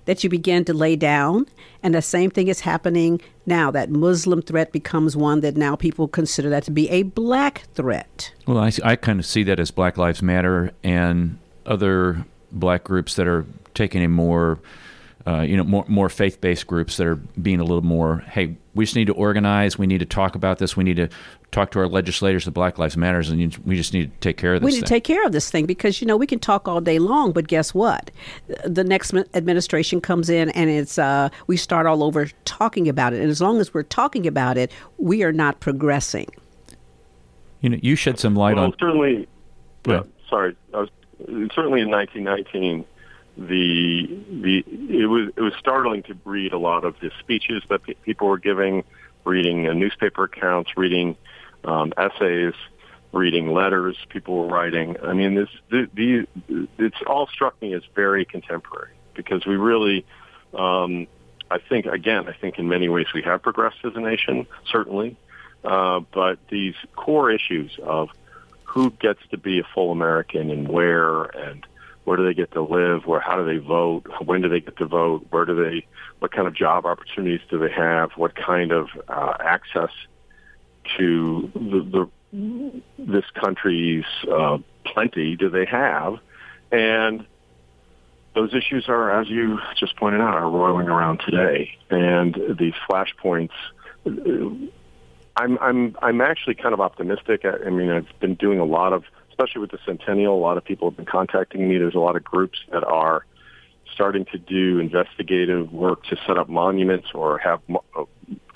[0.07, 1.46] that you begin to lay down.
[1.82, 3.70] And the same thing is happening now.
[3.70, 8.32] That Muslim threat becomes one that now people consider that to be a black threat.
[8.46, 13.14] Well, I, I kind of see that as Black Lives Matter and other black groups
[13.16, 13.44] that are
[13.74, 14.59] taking a more
[15.26, 18.56] uh, you know, more more faith based groups that are being a little more, hey,
[18.74, 19.76] we just need to organize.
[19.76, 20.76] We need to talk about this.
[20.76, 21.08] We need to
[21.50, 22.44] talk to our legislators.
[22.44, 24.66] The Black Lives Matters, and we just need to take care of this.
[24.66, 24.84] We need thing.
[24.84, 27.32] to take care of this thing because you know we can talk all day long,
[27.32, 28.12] but guess what?
[28.64, 33.20] The next administration comes in, and it's uh, we start all over talking about it.
[33.20, 36.28] And as long as we're talking about it, we are not progressing.
[37.62, 39.26] You know, you shed some light well, on certainly.
[39.88, 40.90] Yeah, sorry, I was
[41.52, 42.84] certainly in 1919
[43.37, 47.82] the the it was it was startling to read a lot of the speeches that
[47.82, 48.84] pe- people were giving,
[49.24, 51.16] reading uh, newspaper accounts, reading
[51.64, 52.55] um, essays,
[53.12, 54.97] reading letters people were writing.
[55.03, 60.05] I mean, this the, the it's all struck me as very contemporary because we really.
[60.55, 61.07] Um,
[61.49, 65.16] I think again, I think in many ways we have progressed as a nation, certainly,
[65.64, 68.09] uh, but these core issues of
[68.64, 71.64] who gets to be a full American and where and
[72.07, 73.04] where do they get to live?
[73.04, 74.04] Where how do they vote?
[74.24, 75.26] When do they get to vote?
[75.30, 75.84] Where do they?
[76.20, 78.12] What kind of job opportunities do they have?
[78.12, 79.90] What kind of uh, access
[80.96, 86.20] to the, the this country's uh, plenty do they have?
[86.70, 87.26] And
[88.36, 91.76] those issues are, as you just pointed out, are roiling around today.
[91.90, 93.50] And these flashpoints.
[95.36, 97.44] I'm I'm I'm actually kind of optimistic.
[97.44, 99.02] I, I mean, I've been doing a lot of
[99.37, 101.76] especially with the centennial, a lot of people have been contacting me.
[101.76, 103.26] There's a lot of groups that are
[103.93, 107.61] starting to do investigative work to set up monuments or have
[107.97, 108.05] uh,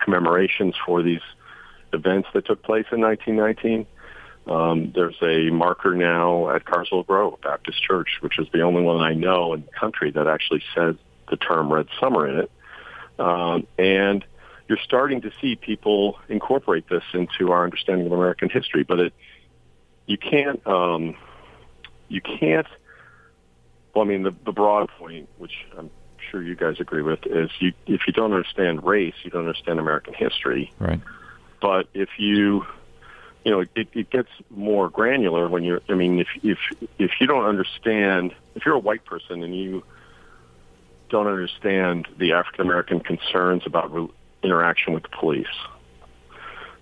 [0.03, 1.21] commemorations for these
[1.93, 3.87] events that took place in 1919.
[4.47, 9.01] Um, there's a marker now at Carswell Grove Baptist Church, which is the only one
[9.01, 10.95] I know in the country that actually says
[11.29, 12.51] the term Red Summer in it.
[13.19, 14.25] Um, and
[14.67, 19.13] you're starting to see people incorporate this into our understanding of American history, but it
[20.11, 21.15] you can't um,
[22.09, 22.67] you can't.
[23.95, 25.91] Well, I mean, the, the broad point, which I'm
[26.31, 29.79] sure you guys agree with, is you if you don't understand race, you don't understand
[29.79, 30.73] American history.
[30.81, 31.01] Right.
[31.63, 32.67] But if you
[33.45, 35.81] you know, it, it gets more granular when you're.
[35.89, 36.59] I mean, if if
[36.99, 39.85] if you don't understand, if you're a white person and you
[41.09, 44.09] don't understand the African American concerns about re-
[44.43, 45.47] interaction with the police,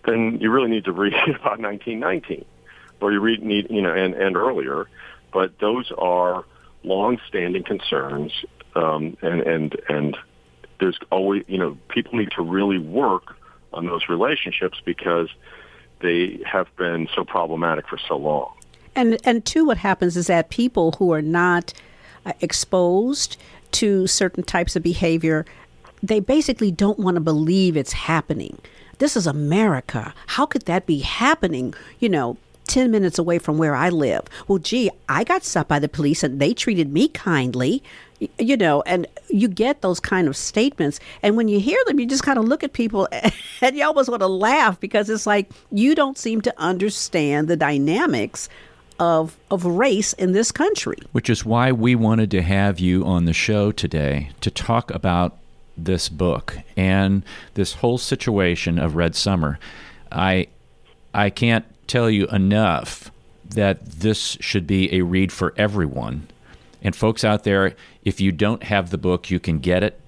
[0.07, 2.47] then you really need to read about 1919
[3.01, 4.89] or you read need you know and and earlier,
[5.33, 6.45] but those are
[6.83, 8.33] long-standing concerns,
[8.75, 10.17] um, and and and
[10.81, 13.37] there's always you know people need to really work
[13.73, 15.29] on those relationships because
[16.01, 18.53] they have been so problematic for so long.
[18.95, 21.73] And and two, what happens is that people who are not
[22.25, 23.37] uh, exposed
[23.73, 25.45] to certain types of behavior,
[26.03, 28.59] they basically don't want to believe it's happening.
[28.99, 30.13] This is America.
[30.27, 31.75] How could that be happening?
[32.01, 32.37] You know,
[32.69, 34.25] 10 minutes away from where I live.
[34.47, 37.83] Well, gee, I got stopped by the police and they treated me kindly.
[38.39, 40.99] you know, and you get those kind of statements.
[41.23, 43.09] And when you hear them, you just kind of look at people
[43.61, 47.57] and you almost want to laugh because it's like you don't seem to understand the
[47.57, 48.49] dynamics
[48.99, 50.97] of of race in this country.
[51.12, 55.37] Which is why we wanted to have you on the show today to talk about
[55.77, 57.23] this book and
[57.55, 59.59] this whole situation of Red Summer.
[60.11, 60.49] I
[61.14, 63.11] I can't tell you enough
[63.45, 66.28] that this should be a read for everyone.
[66.82, 67.74] And folks out there,
[68.05, 70.01] if you don't have the book, you can get it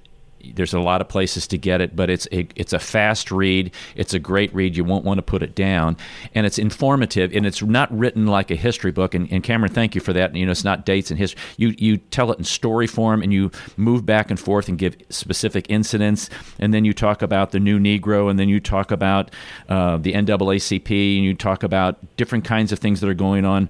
[0.54, 3.72] there's a lot of places to get it, but it's a it's a fast read.
[3.94, 4.76] It's a great read.
[4.76, 5.96] You won't want to put it down,
[6.34, 7.34] and it's informative.
[7.34, 9.14] And it's not written like a history book.
[9.14, 10.34] And, and Cameron, thank you for that.
[10.34, 11.40] You know, it's not dates and history.
[11.56, 14.96] You you tell it in story form, and you move back and forth and give
[15.10, 19.30] specific incidents, and then you talk about the new Negro, and then you talk about
[19.68, 23.68] uh, the NAACP, and you talk about different kinds of things that are going on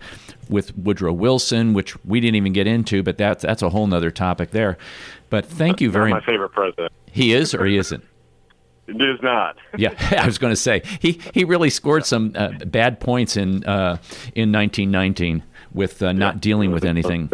[0.51, 4.11] with Woodrow Wilson, which we didn't even get into, but that's that's a whole nother
[4.11, 4.77] topic there.
[5.31, 6.27] But thank you very much.
[6.27, 6.93] My favorite president.
[7.11, 8.05] He is or he isn't?
[8.87, 9.57] It is not.
[9.77, 13.65] yeah, I was going to say he he really scored some uh, bad points in
[13.65, 13.97] uh,
[14.35, 15.43] in 1919
[15.73, 17.31] with uh, not yeah, dealing with anything.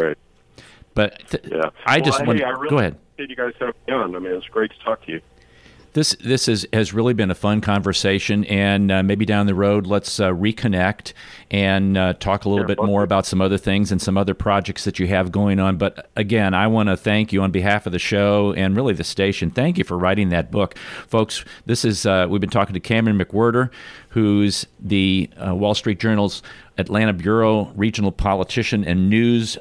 [0.95, 2.99] But th- yeah, I just well, want hey, I really go ahead.
[3.19, 4.15] You guys have me on.
[4.15, 5.21] I mean, it's great to talk to you
[5.97, 9.87] this this is, has really been a fun conversation, and uh, maybe down the road,
[9.87, 11.15] let's uh, reconnect
[11.51, 14.85] and uh, talk a little bit more about some other things and some other projects
[14.85, 15.79] that you have going on.
[15.79, 19.05] But again, I want to thank you on behalf of the show and really the
[19.05, 19.51] station.
[19.51, 20.77] Thank you for writing that book,
[21.09, 21.47] folks.
[21.65, 23.71] This is uh, we've been talking to Cameron McWhirter,
[24.11, 26.43] who's the uh, Wall Street Journal's
[26.77, 29.57] Atlanta bureau regional politician and news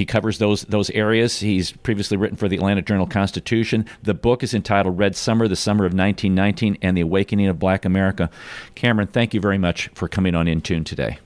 [0.00, 1.40] he covers those those areas.
[1.40, 3.84] He's previously written for the Atlanta Journal Constitution.
[4.02, 7.84] The book is entitled Red Summer: The Summer of 1919 and the Awakening of Black
[7.84, 8.30] America.
[8.74, 11.18] Cameron, thank you very much for coming on In Tune today.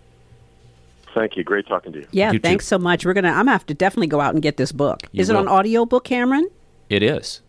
[1.14, 1.44] Thank you.
[1.44, 2.08] Great talking to you.
[2.10, 2.70] Yeah, you thanks too.
[2.70, 3.06] so much.
[3.06, 3.28] We're gonna.
[3.28, 5.02] I'm gonna have to definitely go out and get this book.
[5.12, 5.36] You is will.
[5.36, 6.50] it on audio book, Cameron?
[6.88, 7.42] It is.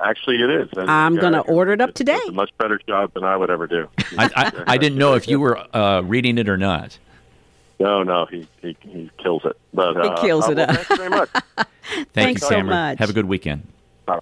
[0.00, 0.68] Actually, it is.
[0.76, 2.18] And I'm going to order it up today.
[2.18, 3.88] does a much better job than I would ever do.
[4.18, 6.98] I, I, I didn't know if you were uh, reading it or not.
[7.82, 9.56] No, no, he he, he kills it.
[9.74, 10.76] But He uh, kills uh, it well, up.
[10.76, 11.28] Thanks very much.
[11.56, 12.76] Thank Thanks you, so Cameron.
[12.76, 12.98] much.
[13.00, 13.66] Have a good weekend.
[14.06, 14.20] Bye.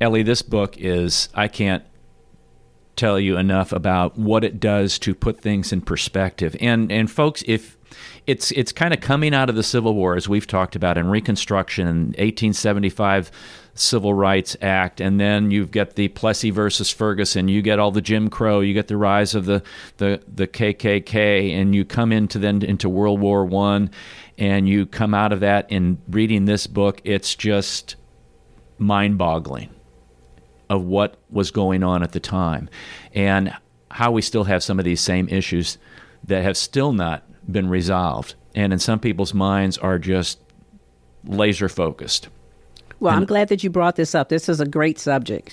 [0.00, 1.84] Ellie, this book is, I can't
[2.96, 6.56] tell you enough about what it does to put things in perspective.
[6.58, 7.76] And, and folks, if
[8.26, 11.08] it's, it's kind of coming out of the Civil War, as we've talked about, in
[11.08, 13.30] Reconstruction, 1875
[13.78, 18.00] Civil Rights Act, and then you've got the Plessy versus Ferguson, you get all the
[18.00, 19.62] Jim Crow, you get the rise of the,
[19.98, 23.90] the, the KKK, and you come into then into World War One,
[24.38, 27.96] and you come out of that in reading this book, it's just
[28.78, 29.70] mind-boggling
[30.68, 32.68] of what was going on at the time,
[33.14, 33.54] and
[33.90, 35.78] how we still have some of these same issues
[36.24, 40.40] that have still not been resolved, and in some people's minds are just
[41.24, 42.28] laser focused.
[42.98, 44.28] Well, I'm glad that you brought this up.
[44.28, 45.44] This is a great subject.